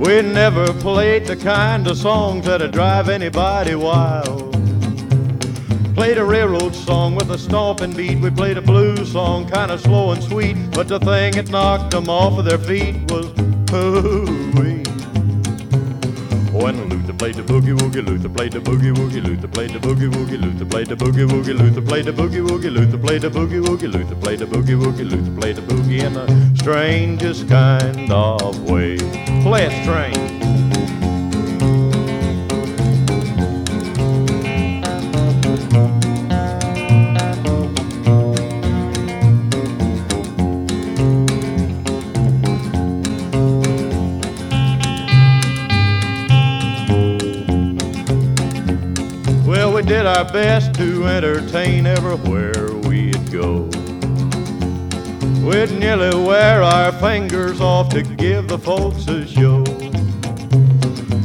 [0.00, 4.52] We never played the kind of songs that'd drive anybody wild.
[5.94, 8.18] Played a railroad song with a stomping beat.
[8.18, 10.56] We played a blues song, kind of slow and sweet.
[10.72, 13.26] But the thing that knocked them off of their feet was
[13.70, 14.82] hooey.
[16.58, 20.10] When Luther played the boogie woogie, Luther played the boogie woogie, Luther played the boogie
[20.10, 23.64] woogie, Luther played the boogie woogie, Luther played the boogie woogie, Luther played the boogie
[23.64, 28.68] woogie, Luther played the boogie woogie, Luther played the boogie in the strangest kind of
[28.68, 28.96] way.
[29.42, 30.47] Play it strange.
[49.88, 53.62] Did our best to entertain everywhere we'd go.
[55.40, 59.64] We'd nearly wear our fingers off to give the folks a show.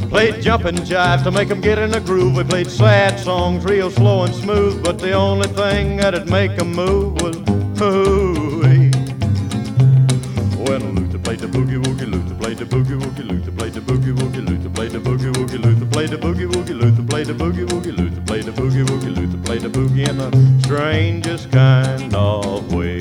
[0.08, 2.36] Played jumping jive to make 'em get in the groove.
[2.36, 6.72] We played sad songs real slow and smooth, but the only thing that'd make 'em
[6.72, 7.36] move was
[7.78, 8.90] hoo away.
[10.66, 14.14] When Luther played the boogie woogie, Luther played the boogie woogie, Luther played the boogie
[14.14, 17.66] woogie, Luther played the boogie woogie, Luther played the boogie woogie, Luther played the boogie
[17.66, 18.13] woogie, Luther
[20.08, 23.00] in the strangest kind of way.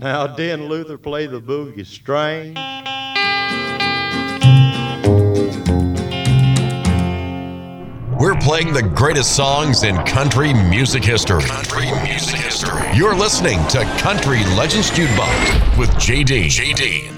[0.00, 2.85] Now, didn't Luther play the boogie strange?
[8.46, 11.42] Playing the greatest songs in country music history.
[11.42, 12.80] Country music history.
[12.94, 16.46] You're listening to Country Legends Jukebox with JD.
[16.46, 17.10] JD.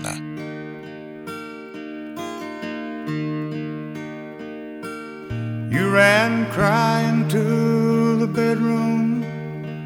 [5.71, 9.23] You ran crying to the bedroom.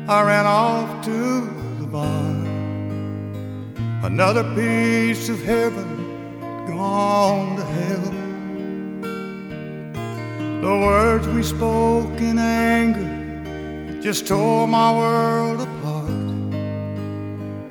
[0.09, 1.41] I ran off to
[1.81, 2.37] the bar.
[4.05, 8.12] Another piece of heaven gone to hell.
[10.63, 16.09] The words we spoke in anger just tore my world apart.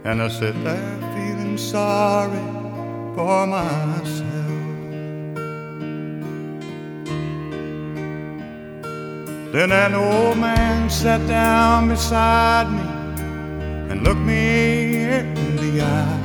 [0.04, 2.46] And I sat there feeling sorry
[3.16, 4.26] for myself.
[9.54, 12.88] Then an old man sat down beside me
[13.90, 16.20] and looked me in the eye.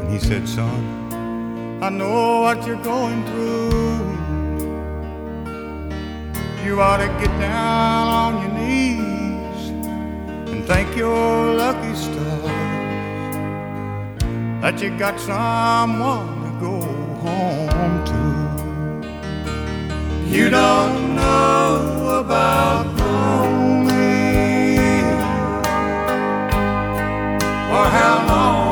[0.00, 4.09] And he said, Son, I know what you're going through.
[6.64, 9.70] You ought to get down on your knees
[10.50, 12.50] and thank your lucky stars
[14.60, 16.80] that you got someone to go
[17.24, 18.20] home to.
[20.28, 24.20] You don't know about lonely
[27.74, 28.69] or how long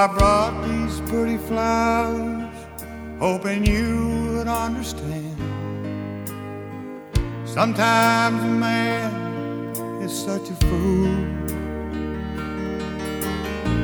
[0.00, 2.56] I brought these pretty flowers,
[3.18, 5.36] hoping you would understand.
[7.44, 9.12] Sometimes a man
[10.00, 11.14] is such a fool.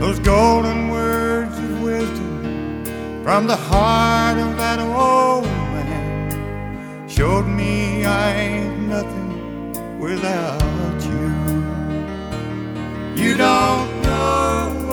[0.00, 8.32] Those golden words of wisdom from the heart of that old man showed me I
[8.32, 11.26] ain't nothing without you.
[13.22, 13.95] You don't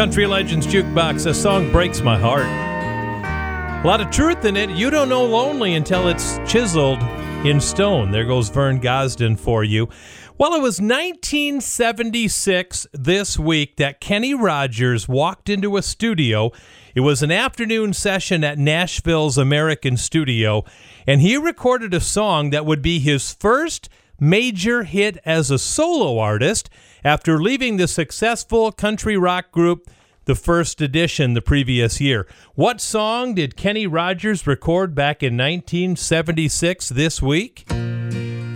[0.00, 2.46] Country Legends Jukebox, a song breaks my heart.
[2.46, 4.70] A lot of truth in it.
[4.70, 7.02] You don't know lonely until it's chiseled
[7.44, 8.10] in stone.
[8.10, 9.90] There goes Vern Gosdin for you.
[10.38, 16.50] Well, it was 1976 this week that Kenny Rogers walked into a studio.
[16.94, 20.64] It was an afternoon session at Nashville's American Studio,
[21.06, 26.18] and he recorded a song that would be his first major hit as a solo
[26.18, 26.70] artist
[27.04, 29.88] after leaving the successful country rock group,
[30.26, 32.26] the first edition the previous year.
[32.54, 37.64] What song did Kenny Rogers record back in 1976 this week?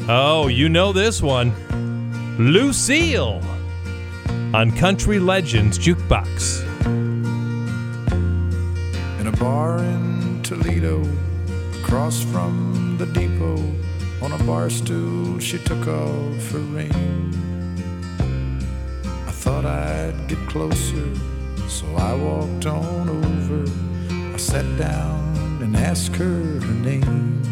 [0.07, 1.53] Oh, you know this one
[2.39, 3.41] Lucille
[4.55, 6.63] on Country Legends Jukebox.
[9.19, 11.03] In a bar in Toledo,
[11.83, 13.57] across from the depot,
[14.23, 17.54] on a bar stool, she took off her ring.
[19.45, 21.07] Thought I'd get closer,
[21.69, 23.71] so I walked on over.
[24.33, 27.43] I sat down and asked her her name.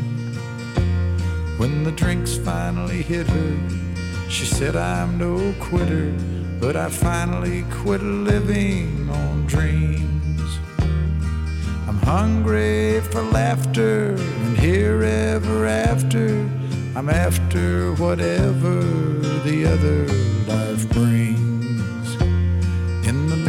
[1.58, 3.58] When the drinks finally hit her,
[4.30, 6.10] she said, I'm no quitter,
[6.58, 10.58] but I finally quit living on dreams.
[11.86, 16.48] I'm hungry for laughter, and here ever after,
[16.96, 18.80] I'm after whatever
[19.44, 20.06] the other
[20.50, 21.11] life brings.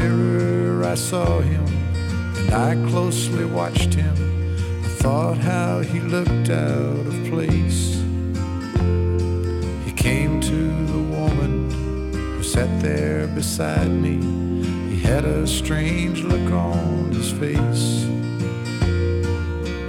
[0.03, 1.65] Mirror, I saw him,
[2.35, 4.15] and I closely watched him.
[4.83, 8.03] I thought how he looked out of place.
[9.85, 10.61] He came to
[10.93, 11.71] the woman
[12.11, 14.19] who sat there beside me.
[14.89, 18.03] He had a strange look on his face.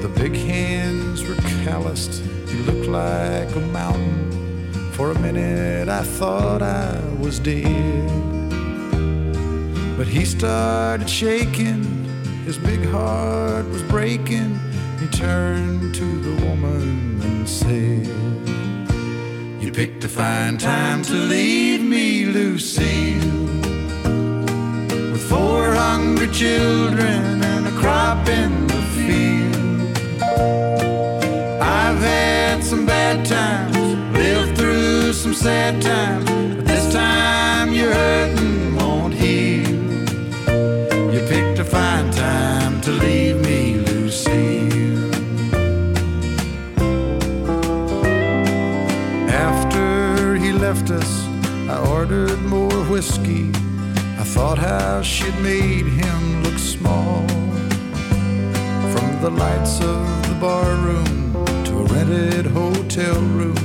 [0.01, 1.35] The big hands were
[1.65, 2.23] calloused.
[2.49, 4.31] He looked like a mountain.
[4.93, 8.44] For a minute, I thought I was dead.
[9.97, 11.85] But he started shaking.
[12.45, 14.59] His big heart was breaking.
[14.99, 18.07] He turned to the woman and said,
[19.63, 23.47] You picked a fine time to leave me, Lucille.
[25.13, 29.55] With four hungry children and a crop in the field.
[31.63, 33.77] I've had some bad times,
[34.13, 36.29] lived through some sad times,
[52.05, 53.51] ordered more whiskey.
[54.21, 57.27] I thought how she'd made him look small.
[58.93, 61.33] From the lights of the bar room
[61.65, 63.57] to a rented hotel room,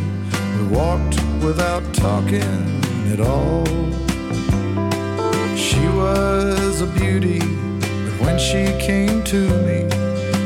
[0.56, 2.62] we walked without talking
[3.12, 3.66] at all.
[5.58, 9.80] She was a beauty, but when she came to me,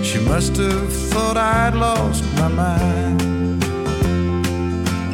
[0.04, 3.64] she must have thought I'd lost my mind.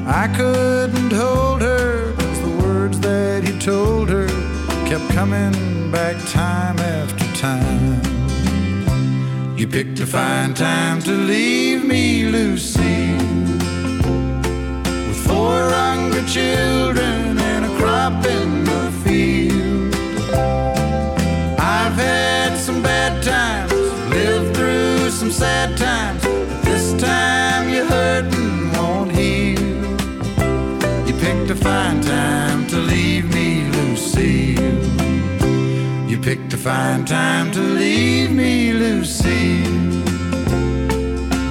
[0.07, 1.98] I couldn't hold her,
[3.59, 4.27] told her
[4.87, 7.99] kept coming back time after time.
[9.57, 13.11] You picked a fine time to leave me, Lucy,
[15.07, 19.93] with four hungry children and a crop in the field.
[21.59, 23.73] I've had some bad times,
[24.09, 26.18] lived through some sad times,
[36.51, 39.61] You find time to leave me, Lucy.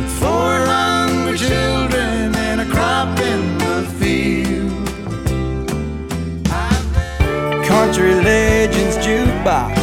[0.01, 4.89] With four hungry children and a crop in the field.
[7.65, 9.78] Country Legends Jukebox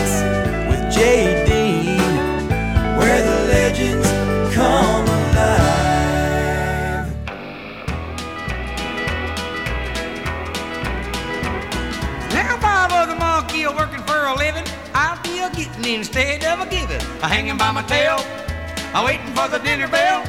[15.94, 17.02] instead of a giving.
[17.22, 18.18] A hanging by my tail,
[18.96, 20.24] a waiting for the dinner bell,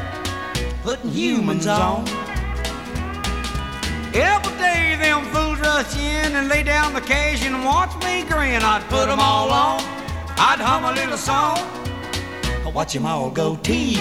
[0.83, 2.07] putting humans on.
[4.13, 8.63] Every day them fools rush in and lay down the cash and watch me grin.
[8.63, 9.81] I'd put 'em all on,
[10.37, 11.59] I'd hum a little song.
[12.67, 13.99] I'd watch 'em all go tee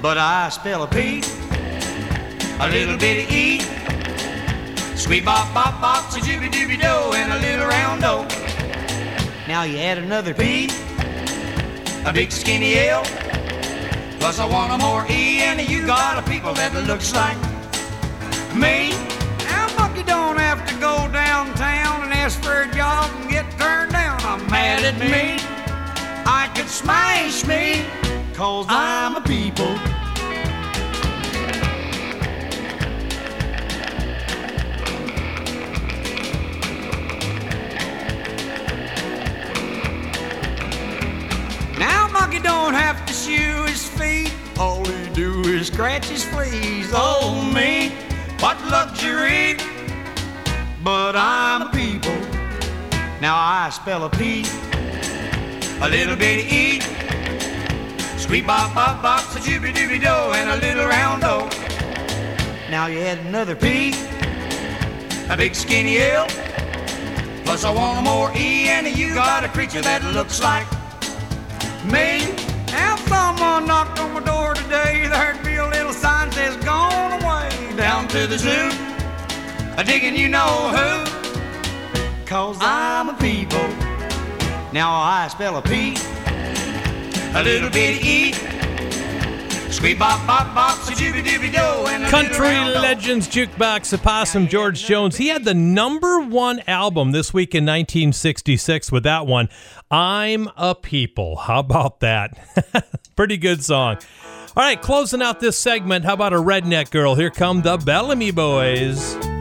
[0.00, 1.22] But I spell a P,
[2.58, 3.60] a little bit of E.
[4.96, 8.41] Sweet bop bop bop, so dooby dooby do, and a little round O.
[9.48, 10.70] Now you add another P,
[12.06, 13.02] a big skinny L,
[14.20, 17.36] plus I want a more E, and you got a people that looks like
[18.54, 18.90] me.
[19.46, 23.90] Now monkey don't have to go downtown and ask for a job and get turned
[23.90, 24.20] down.
[24.22, 25.42] I'm mad at me.
[26.24, 27.84] I could smash me,
[28.34, 29.76] cause I'm a people.
[42.42, 44.32] Don't have to shoe his feet.
[44.58, 46.90] All he do is scratch his fleas.
[46.92, 47.90] Oh me,
[48.40, 49.56] what luxury!
[50.82, 52.16] But I'm a people.
[53.20, 54.44] Now I spell a P,
[55.80, 56.82] a little bitty eat.
[58.18, 61.48] Squeak bop bop bop, a jooby dooby do, and a little round O.
[62.70, 63.94] Now you had another P,
[65.30, 66.26] a big skinny L.
[67.44, 70.66] Plus I want more E, and you got a creature that looks like
[71.84, 72.34] me.
[72.70, 75.08] Now someone knocked on my door today.
[75.08, 78.70] There'd be a little sign that says gone away down to the zoo.
[79.76, 82.24] A digging you know who.
[82.26, 83.66] Cause I'm a people.
[84.72, 85.96] Now I spell a P,
[87.34, 88.51] a little bitty E.
[92.08, 92.46] Country.
[92.46, 95.16] Legends Jukebox Opossum George Jones.
[95.16, 99.48] He had the number one album this week in 1966 with that one,
[99.90, 101.34] I'm a People.
[101.34, 102.38] How about that?
[103.16, 103.96] Pretty good song.
[104.56, 107.16] All right, closing out this segment, how about a redneck girl?
[107.16, 109.31] Here come the Bellamy Boys.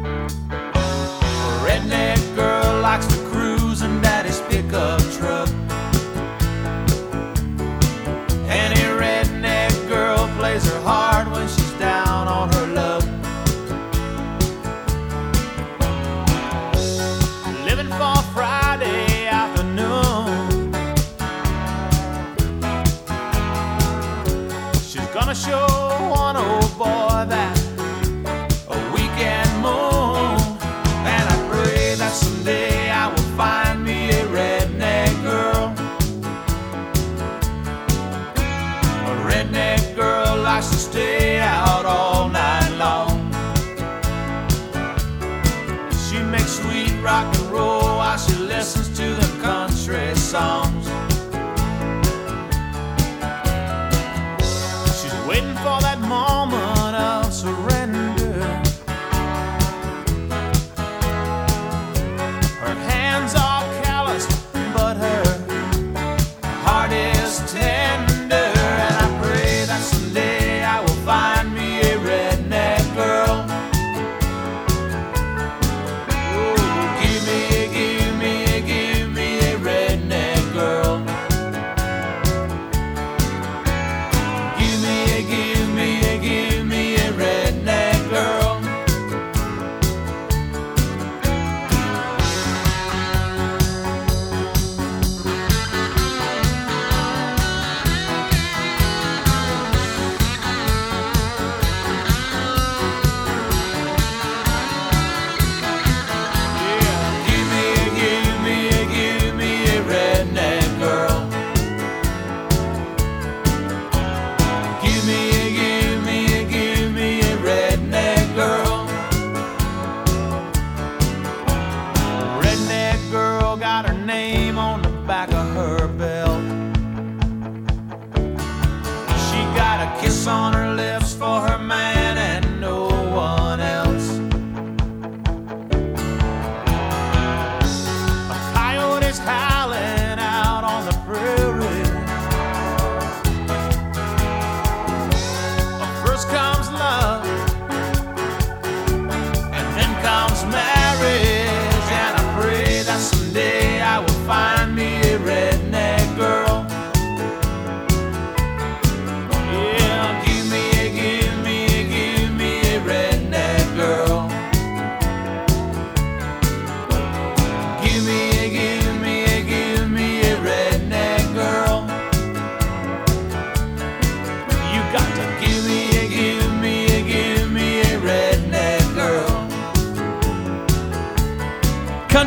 [25.42, 25.71] Show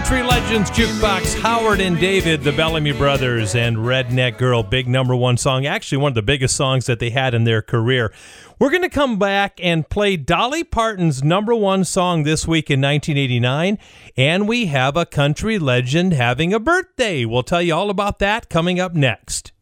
[0.05, 5.39] Country Legends Jukebox, Howard and David, the Bellamy Brothers, and Redneck Girl, big number one
[5.39, 5.65] song.
[5.65, 8.13] Actually, one of the biggest songs that they had in their career.
[8.59, 12.83] We're going to come back and play Dolly Parton's number one song this week in
[12.83, 13.79] 1989,
[14.15, 17.25] and we have a country legend having a birthday.
[17.25, 19.53] We'll tell you all about that coming up next.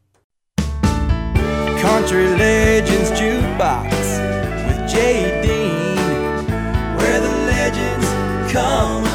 [0.57, 3.90] Country Legends Jukebox
[4.66, 9.12] with Jay Dean, where the legends come.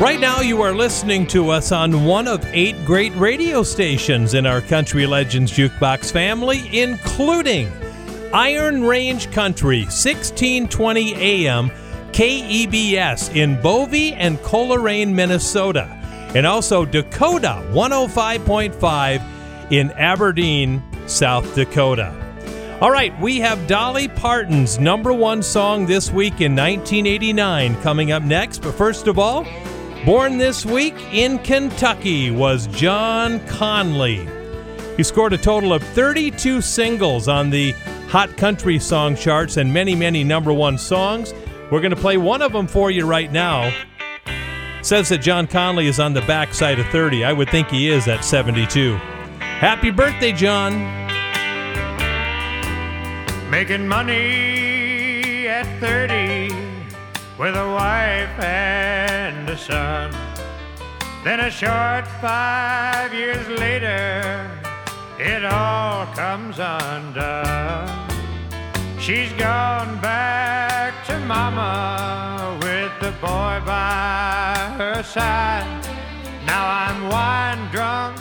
[0.00, 4.46] Right now, you are listening to us on one of eight great radio stations in
[4.46, 7.68] our Country Legends Jukebox family, including
[8.32, 11.70] Iron Range Country, 1620 AM,
[12.12, 15.88] KEBS in Bovey and Coleraine, Minnesota,
[16.36, 22.14] and also Dakota 105.5 in Aberdeen, South Dakota.
[22.80, 28.22] All right, we have Dolly Parton's number one song this week in 1989 coming up
[28.22, 28.62] next.
[28.62, 29.44] But first of all,
[30.08, 34.26] Born this week in Kentucky was John Conlee.
[34.96, 37.72] He scored a total of 32 singles on the
[38.08, 41.34] Hot Country Song charts and many, many number one songs.
[41.70, 43.70] We're going to play one of them for you right now.
[44.80, 47.26] Says that John Conlee is on the backside of 30.
[47.26, 48.94] I would think he is at 72.
[49.40, 50.72] Happy birthday, John.
[53.50, 56.37] Making money at 30
[57.38, 60.10] with a wife and a son.
[61.22, 64.50] Then a short five years later,
[65.18, 67.88] it all comes undone.
[68.98, 75.84] She's gone back to mama with the boy by her side.
[76.44, 78.18] Now I'm wine drunk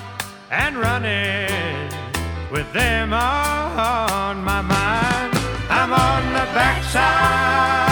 [0.51, 1.89] and running
[2.51, 5.33] with them on my mind.
[5.69, 7.86] I'm on the backside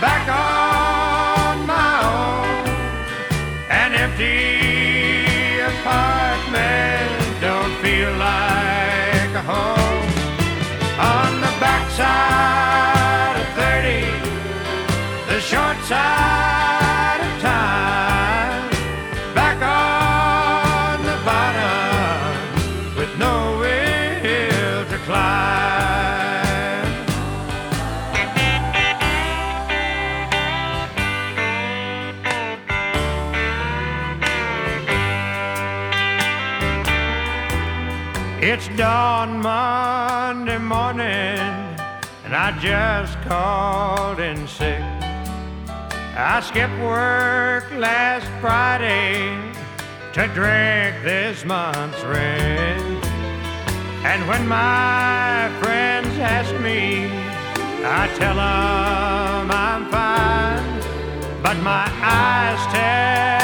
[0.00, 0.77] back on.
[38.50, 41.38] It's dawn Monday morning,
[42.24, 44.80] and I just called in sick.
[46.16, 49.18] I skipped work last Friday
[50.14, 53.04] to drink this month's rent.
[54.06, 57.04] And when my friends ask me,
[57.84, 63.37] I tell them I'm fine, but my eyes tell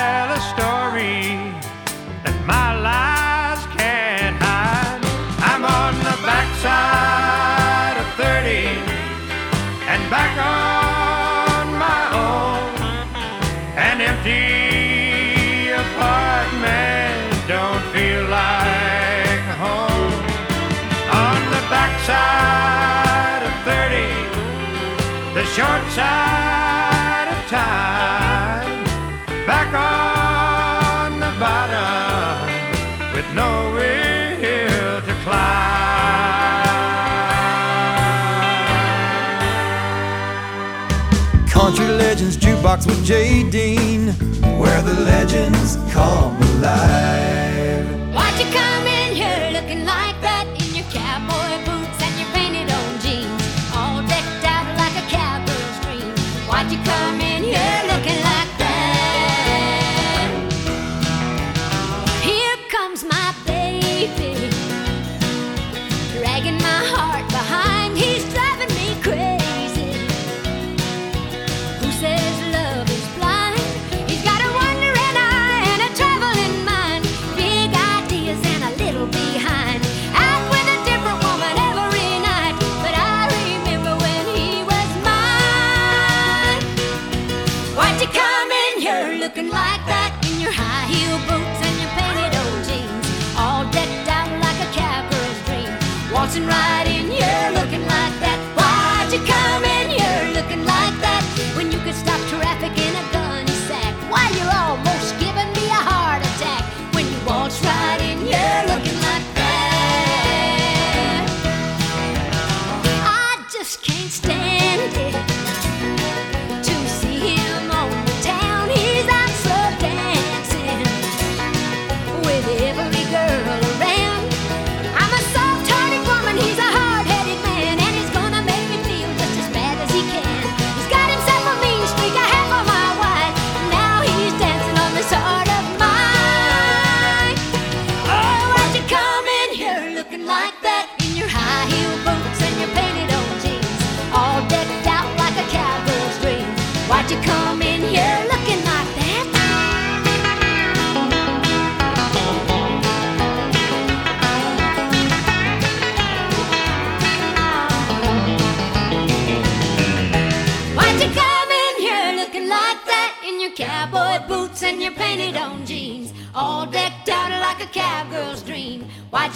[25.55, 28.85] short side of time,
[29.47, 35.55] back on the bottom with no nowhere to climb.
[41.49, 44.09] Country Legends Jukebox with Jay Dean,
[44.59, 48.04] where the legends come alive.
[56.85, 57.24] Танцами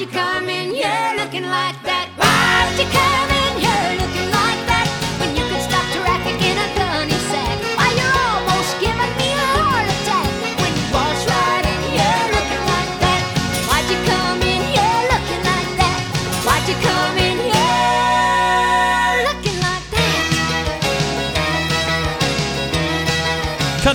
[0.01, 0.48] you come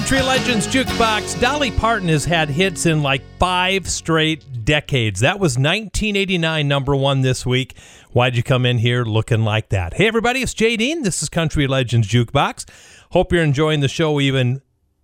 [0.03, 1.39] Country Legends Jukebox.
[1.39, 5.21] Dolly Parton has had hits in like five straight decades.
[5.21, 7.77] That was 1989, number one this week.
[8.11, 9.93] Why'd you come in here looking like that?
[9.93, 11.03] Hey, everybody, it's Jay Dean.
[11.03, 12.69] This is Country Legends Jukebox.
[13.11, 14.61] Hope you're enjoying the show, even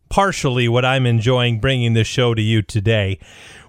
[0.09, 3.19] partially what I'm enjoying bringing this show to you today.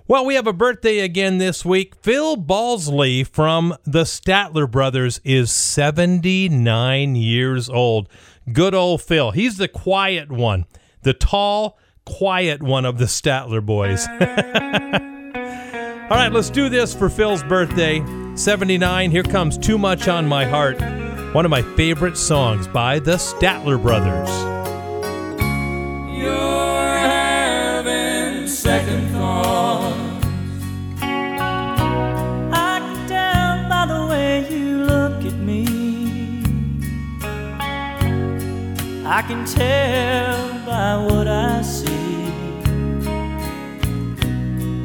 [0.09, 1.94] Well, we have a birthday again this week.
[2.02, 8.09] Phil Balsley from the Statler Brothers is 79 years old.
[8.52, 9.31] Good old Phil.
[9.31, 10.66] He's the quiet one,
[11.03, 14.07] the tall, quiet one of the Statler boys.
[16.11, 18.05] All right, let's do this for Phil's birthday.
[18.35, 19.11] 79.
[19.11, 20.81] Here comes Too Much on My Heart,
[21.35, 24.29] one of my favorite songs by the Statler Brothers.
[26.19, 26.80] You're
[39.12, 42.31] I can tell by what I see.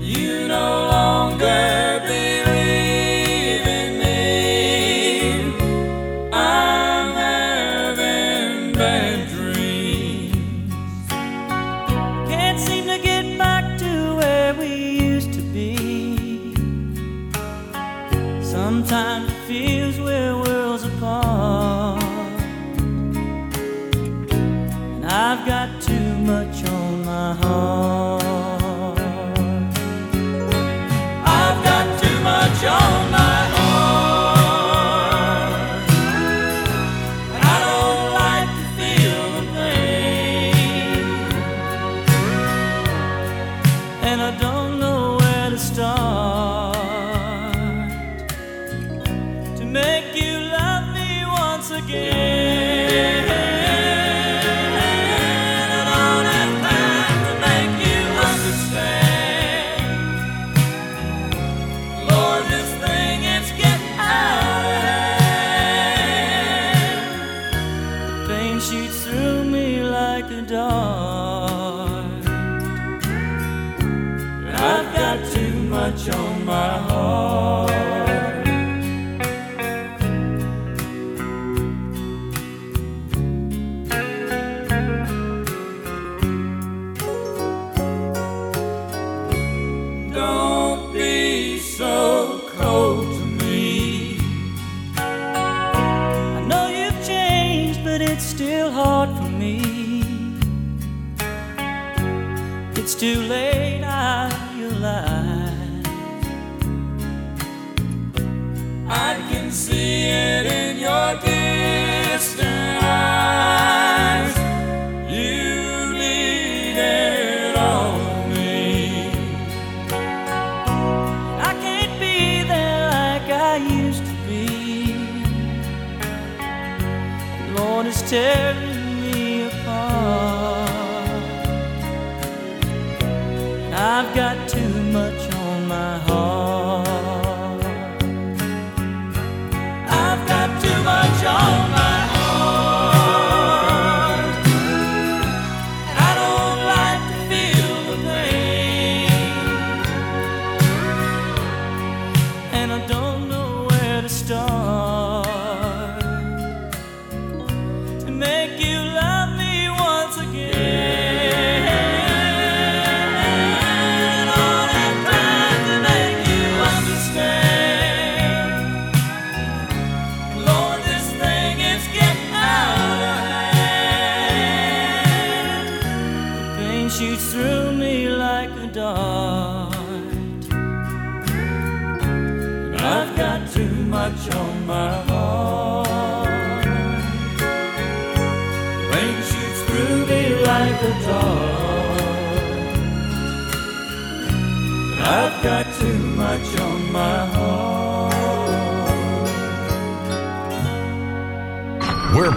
[0.01, 1.94] You no longer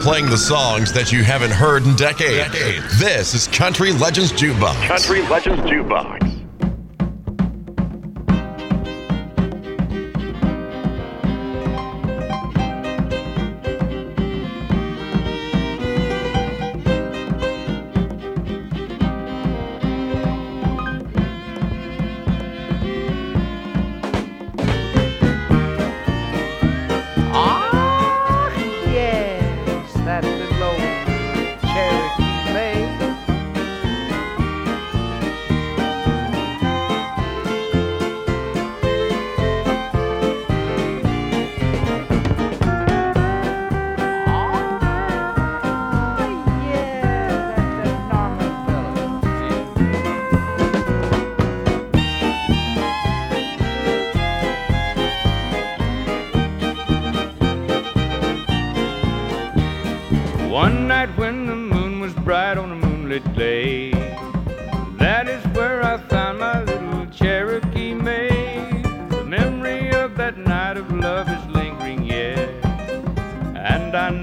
[0.09, 2.51] playing the songs that you haven't heard in decades.
[2.51, 2.99] decades.
[2.99, 4.87] This is Country Legends Jukebox.
[4.87, 6.18] Country Legends Jukebox.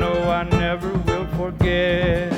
[0.06, 2.32] Know I never will forget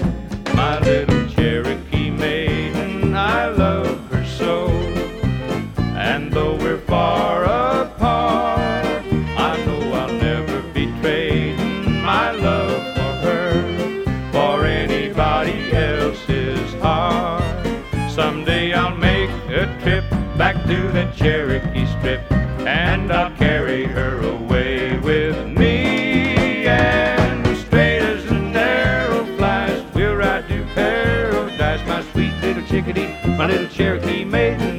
[0.53, 3.14] my little Cherokee maiden.
[3.14, 4.69] I love her so,
[6.10, 9.03] and though we're far apart,
[9.49, 13.49] I know I'll never be trading my love for her
[14.31, 17.68] for anybody else's heart.
[18.10, 19.30] Someday I'll make
[19.61, 20.06] a trip
[20.38, 22.31] back to the Cherokee Strip,
[22.61, 23.26] and I'll
[33.38, 34.76] my little Cherokee maiden,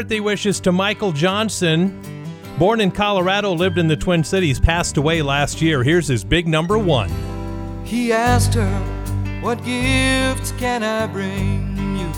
[0.00, 2.00] birthday wishes to Michael Johnson.
[2.58, 5.82] Born in Colorado, lived in the Twin Cities, passed away last year.
[5.82, 7.10] Here's his big number one.
[7.84, 8.78] He asked her,
[9.42, 12.10] What gifts can I bring you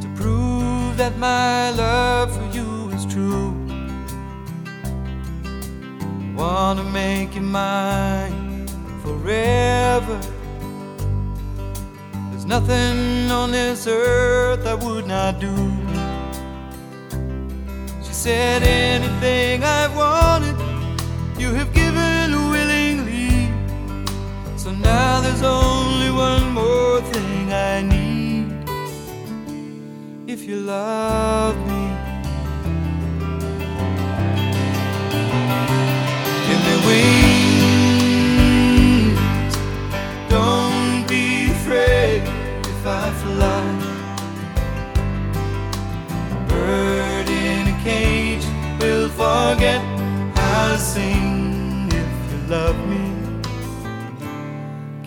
[0.00, 3.50] to prove that my love for you is true?
[6.34, 8.66] Wanna make you mine
[9.02, 10.18] forever.
[12.30, 14.75] There's nothing on this earth I
[15.06, 15.54] not do.
[18.02, 20.56] She said, Anything I've wanted,
[21.38, 23.50] you have given willingly.
[24.56, 28.52] So now there's only one more thing I need.
[30.26, 31.55] If you love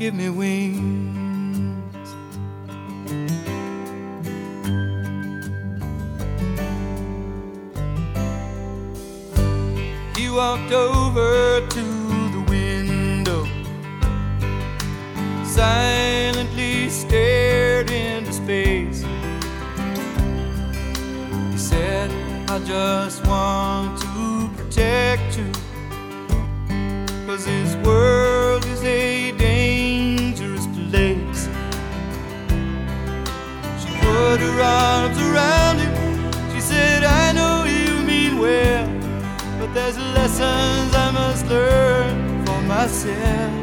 [0.09, 2.09] give me wings.
[10.17, 11.83] He walked over to
[12.35, 13.45] the window,
[15.45, 19.03] silently stared into space.
[21.51, 22.09] He said,
[22.49, 25.51] I just want to protect you.
[27.27, 28.28] Cause this world
[34.59, 35.93] her arms around him.
[36.53, 38.87] She said, I know you mean well,
[39.59, 43.53] but there's lessons I must learn for myself.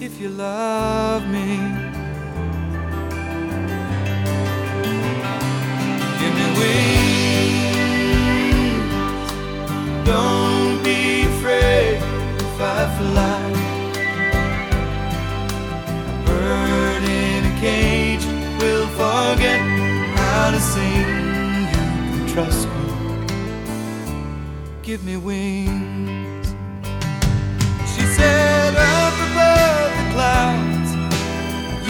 [0.00, 1.58] If you love me,
[6.18, 7.68] give me wings.
[10.04, 11.96] Don't be afraid
[12.46, 12.97] if I
[22.38, 22.72] trust me.
[24.82, 26.46] Give me wings.
[27.92, 30.90] She said, up above the clouds,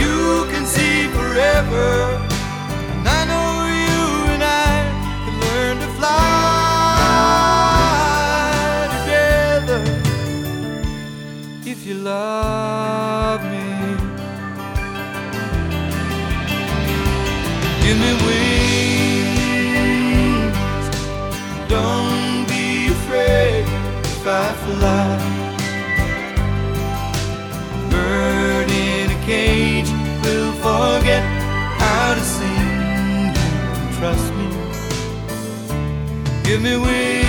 [0.00, 1.88] you can see forever.
[2.94, 3.50] And I know
[3.84, 4.00] you
[4.34, 4.74] and I
[5.24, 6.16] can learn to fly
[8.96, 9.82] together
[11.72, 13.66] if you love me.
[17.84, 18.47] Give me wings.
[24.80, 25.26] life.
[27.90, 29.90] Bird in a cage
[30.22, 31.22] will forget
[31.78, 33.34] how to sing.
[33.98, 34.48] Trust me.
[36.44, 37.27] Give me wings.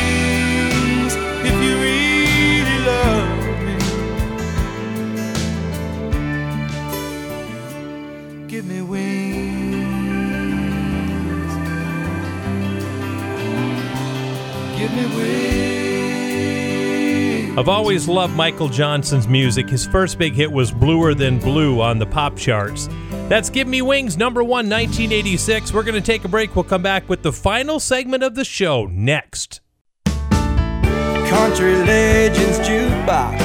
[17.58, 19.68] I've always loved Michael Johnson's music.
[19.68, 22.88] His first big hit was Bluer Than Blue on the pop charts.
[23.28, 25.74] That's Give Me Wings, number one, 1986.
[25.74, 26.56] We're going to take a break.
[26.56, 29.62] We'll come back with the final segment of the show next.
[30.06, 33.40] Country Legends Jukebox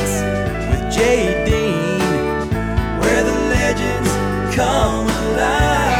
[0.70, 1.98] with Jay Dean,
[3.00, 4.10] where the legends
[4.54, 5.94] come alive.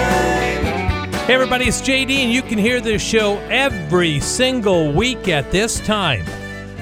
[1.27, 5.81] Hey, everybody, it's JD, and you can hear this show every single week at this
[5.81, 6.25] time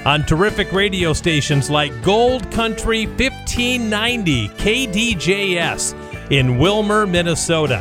[0.05, 7.77] on terrific radio stations like Gold Country 1590 KDJS in Willmar, Minnesota,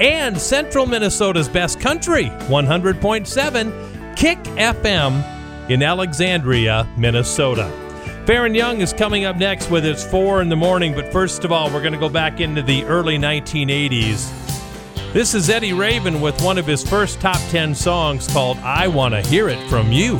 [0.00, 7.70] and Central Minnesota's Best Country 100.7 Kick FM in Alexandria, Minnesota.
[8.24, 11.52] Faron Young is coming up next with its 4 in the morning, but first of
[11.52, 14.32] all, we're going to go back into the early 1980s.
[15.12, 19.14] This is Eddie Raven with one of his first top 10 songs called I Want
[19.14, 20.18] to Hear It From You.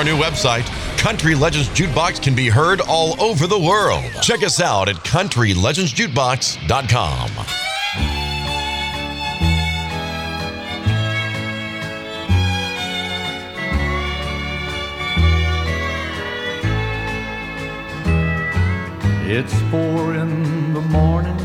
[0.00, 0.64] Our new website,
[0.96, 4.02] Country Legends Jukebox can be heard all over the world.
[4.22, 7.30] Check us out at countrylegendsjukebox.com.
[19.28, 21.38] It's four in the morning,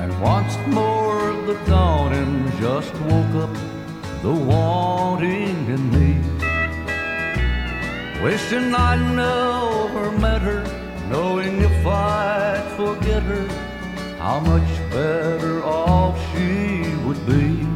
[0.00, 3.54] and once more the dawning just woke up
[4.22, 6.31] the wanting in me.
[8.22, 10.62] Wishing I'd never met her,
[11.10, 13.48] knowing if I'd forget her,
[14.16, 17.66] how much better off she would be.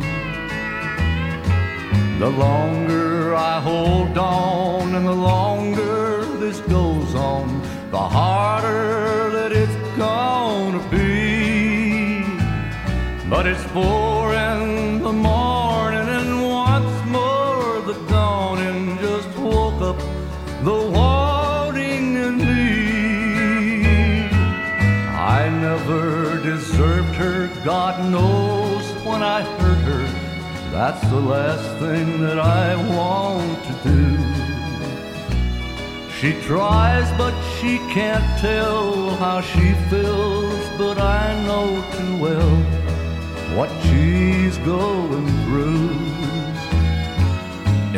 [2.21, 7.61] The longer I hold on and the longer this goes on,
[7.91, 12.23] the harder that it's gonna be.
[13.29, 15.46] But it's four in the morning
[27.67, 30.07] God knows when I hurt her.
[30.71, 34.07] That's the last thing that I want to do.
[36.17, 42.57] She tries, but she can't tell how she feels, but I know too well
[43.59, 45.91] what she's going through.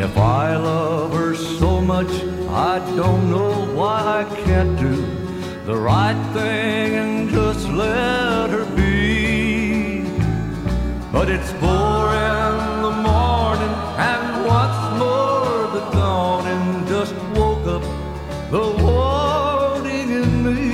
[0.03, 2.11] If I love her so much,
[2.49, 4.95] I don't know why I can't do
[5.67, 8.98] the right thing and just let her be.
[11.11, 17.81] But it's four in the morning, and once more the dawning just woke up
[18.51, 20.69] the wanting in me.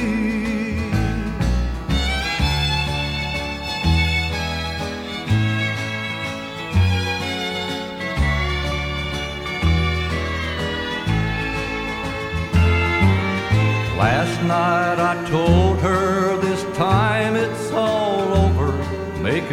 [13.98, 16.15] Last night I told her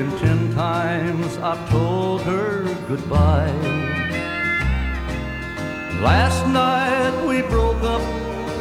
[0.02, 3.52] Making ten times I've told her goodbye.
[6.02, 8.02] Last night we broke up.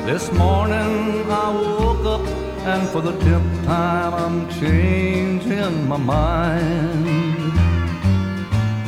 [0.05, 2.27] This morning I woke up,
[2.71, 7.53] and for the tenth time I'm changing my mind.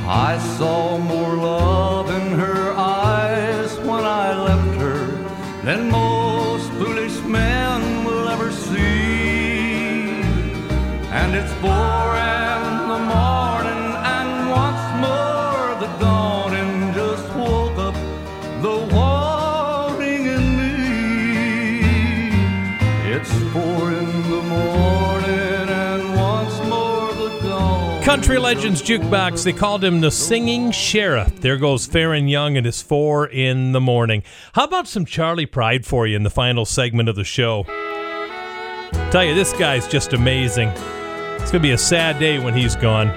[0.06, 5.08] I saw more love in her eyes when I left her
[5.64, 10.22] than most foolish men will ever see.
[11.20, 12.23] And it's four
[28.14, 31.42] Country Legends Jukebox, they called him the Singing Sheriff.
[31.42, 34.22] There goes Faron Young and his four in the morning.
[34.54, 37.64] How about some Charley Pride for you in the final segment of the show?
[39.10, 40.70] Tell you, this guy's just amazing.
[40.70, 43.10] It's going to be a sad day when he's gone.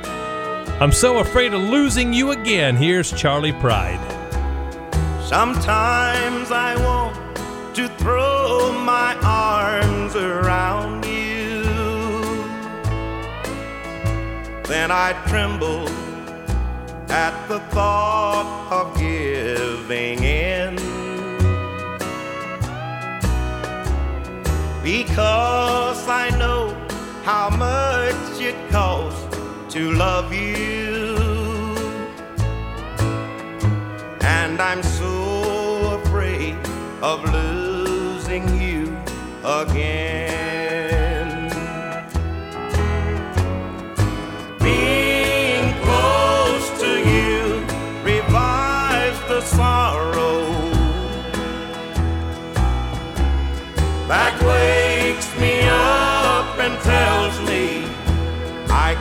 [0.81, 2.75] I'm so afraid of losing you again.
[2.75, 4.01] Here's Charley Pride.
[5.23, 7.37] Sometimes I want
[7.77, 10.96] to throw my arms around
[14.69, 15.89] Then I tremble
[17.09, 20.75] at the thought of giving in.
[24.83, 26.75] Because I know
[27.23, 29.39] how much it costs
[29.75, 31.17] to love you.
[34.23, 36.57] And I'm so afraid
[37.03, 38.97] of losing you
[39.45, 40.26] again.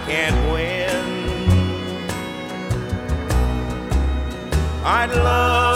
[0.07, 1.03] Can't win.
[4.83, 5.74] I'd love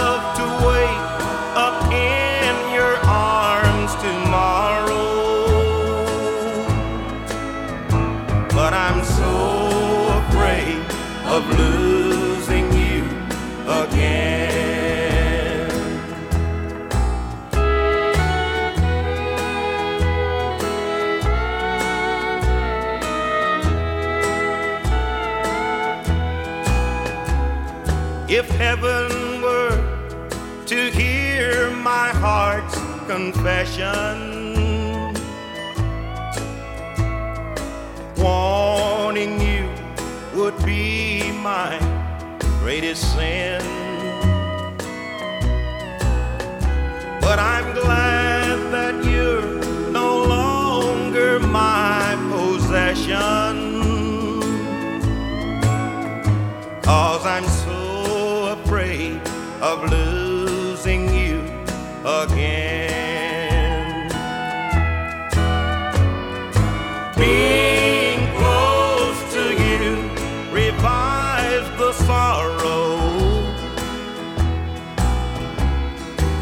[28.59, 32.75] If heaven were to hear my heart's
[33.07, 34.17] confession,
[38.17, 39.69] wanting you
[40.35, 41.79] would be my
[42.59, 43.61] greatest sin.
[47.21, 53.69] But I'm glad that you're no longer my possession.
[56.81, 57.45] Cause I'm
[59.61, 61.41] of losing you
[62.05, 62.87] again.
[67.17, 69.95] Being close to you
[70.53, 72.99] revives the sorrow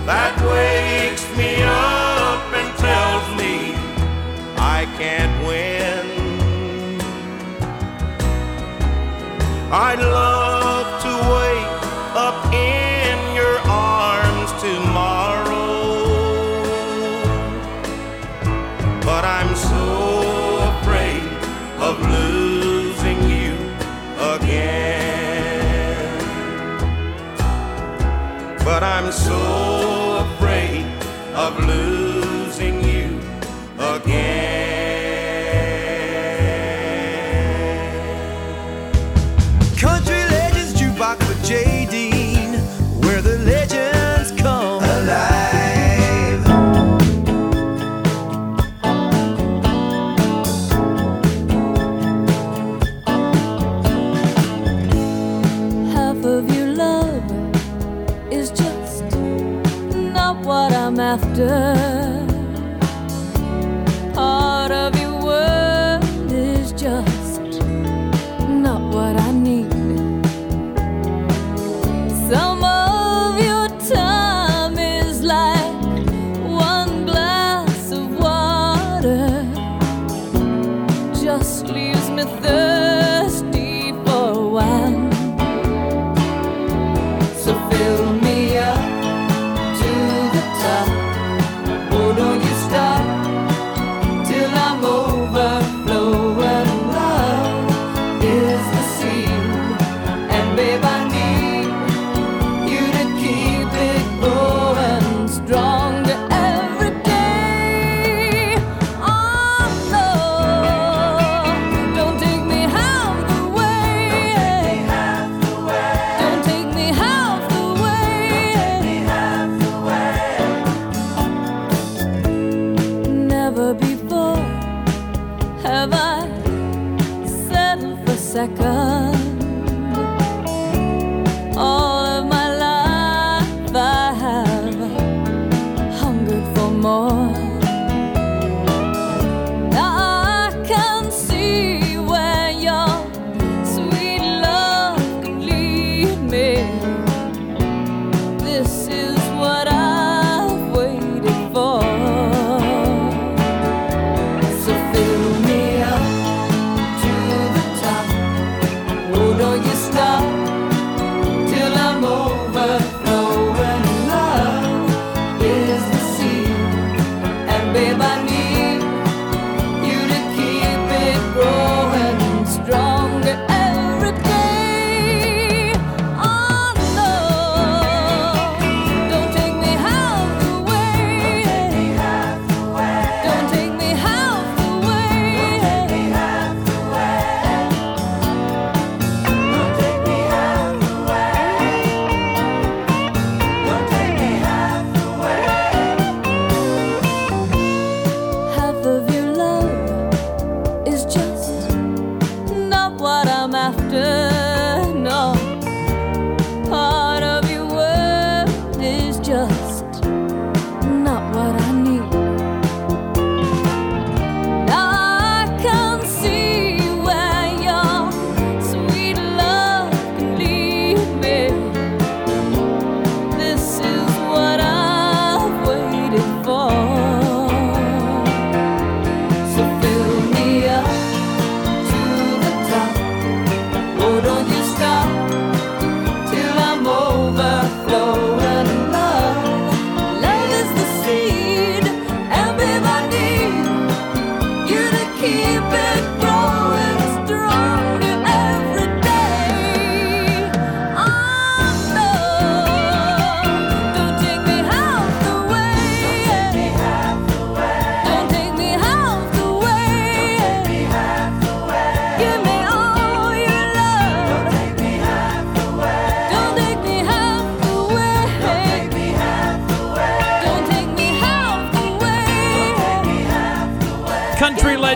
[0.05, 3.73] that wakes me up and tells me
[4.57, 6.05] I can't win.
[9.71, 10.46] I'd love
[28.79, 29.66] but I'm so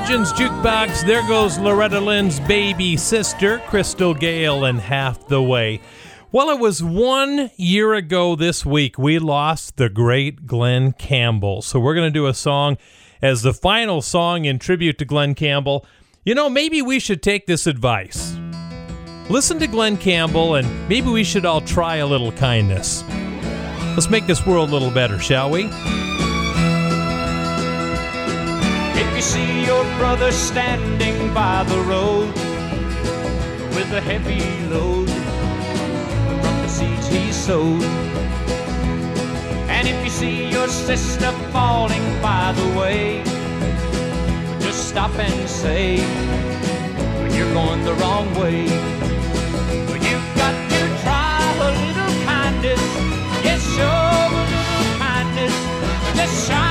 [0.02, 1.06] Legends Jukebox.
[1.06, 5.80] There goes Loretta Lynn's baby sister, Crystal Gayle, and Half the Way.
[6.32, 11.61] Well, it was one year ago this week we lost the great Glen Campbell.
[11.61, 12.80] So we're going to do a song
[13.22, 15.86] as the final song in tribute to Glen Campbell.
[16.26, 18.36] You know, maybe we should take this advice.
[19.30, 23.03] Listen to Glen Campbell, and maybe we should all try a little kindness.
[23.94, 25.69] Let's make this world a little better, shall we?
[29.22, 32.34] you see your brother standing by the road
[33.76, 34.41] with a heavy
[34.73, 35.07] load
[36.41, 37.84] from the seeds he sowed.
[39.69, 43.23] And if you see your sister falling by the way,
[44.60, 48.65] just stop and say, well, You're going the wrong way.
[49.85, 51.38] Well, you've got to try
[51.68, 52.84] a little kindness.
[53.45, 54.02] Yes, show
[54.98, 55.56] kindness.
[56.18, 56.70] Just shine.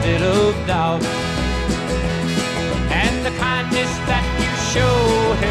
[0.00, 1.02] instead of doubt.
[2.90, 4.96] And the kindness that you show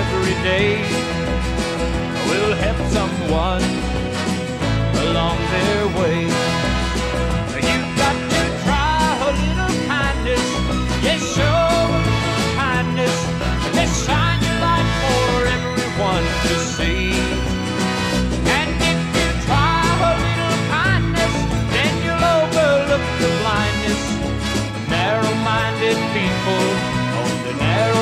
[0.02, 0.82] every day
[2.28, 3.62] will help someone
[5.06, 6.22] along their way.
[7.62, 10.46] You've got to try a little kindness.
[11.06, 13.18] Yes, show a little kindness.
[13.78, 17.09] Yes, shine your light for everyone to see.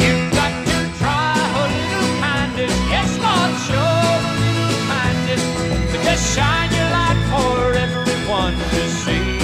[0.00, 1.36] You've got to try
[1.68, 2.72] little kindness.
[2.88, 3.94] Yes, Lord, show
[4.40, 5.42] little kindness.
[6.04, 9.36] Just shine your light for everyone to see.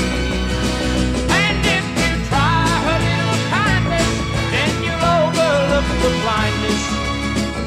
[1.41, 2.65] And if you try
[3.05, 4.11] little kindness,
[4.53, 6.83] then you'll overlook the blindness.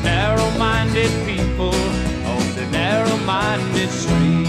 [0.04, 1.76] Narrow-minded people
[2.34, 4.43] on the narrow-minded street.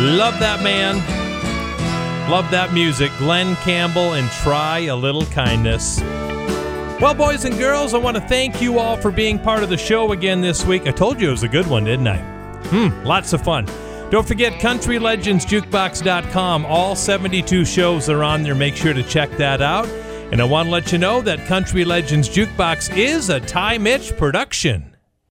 [0.00, 0.96] Love that man.
[2.30, 3.12] Love that music.
[3.18, 6.00] Glen Campbell and Try a Little Kindness.
[7.00, 9.76] Well, boys and girls, I want to thank you all for being part of the
[9.76, 10.86] show again this week.
[10.86, 12.16] I told you it was a good one, didn't I?
[12.68, 13.66] Hmm, lots of fun.
[14.10, 16.64] Don't forget countrylegendsjukebox.com.
[16.66, 18.54] All 72 shows are on there.
[18.54, 19.86] Make sure to check that out.
[20.32, 24.16] And I want to let you know that Country Legends Jukebox is a Ty Mitch
[24.16, 24.89] production.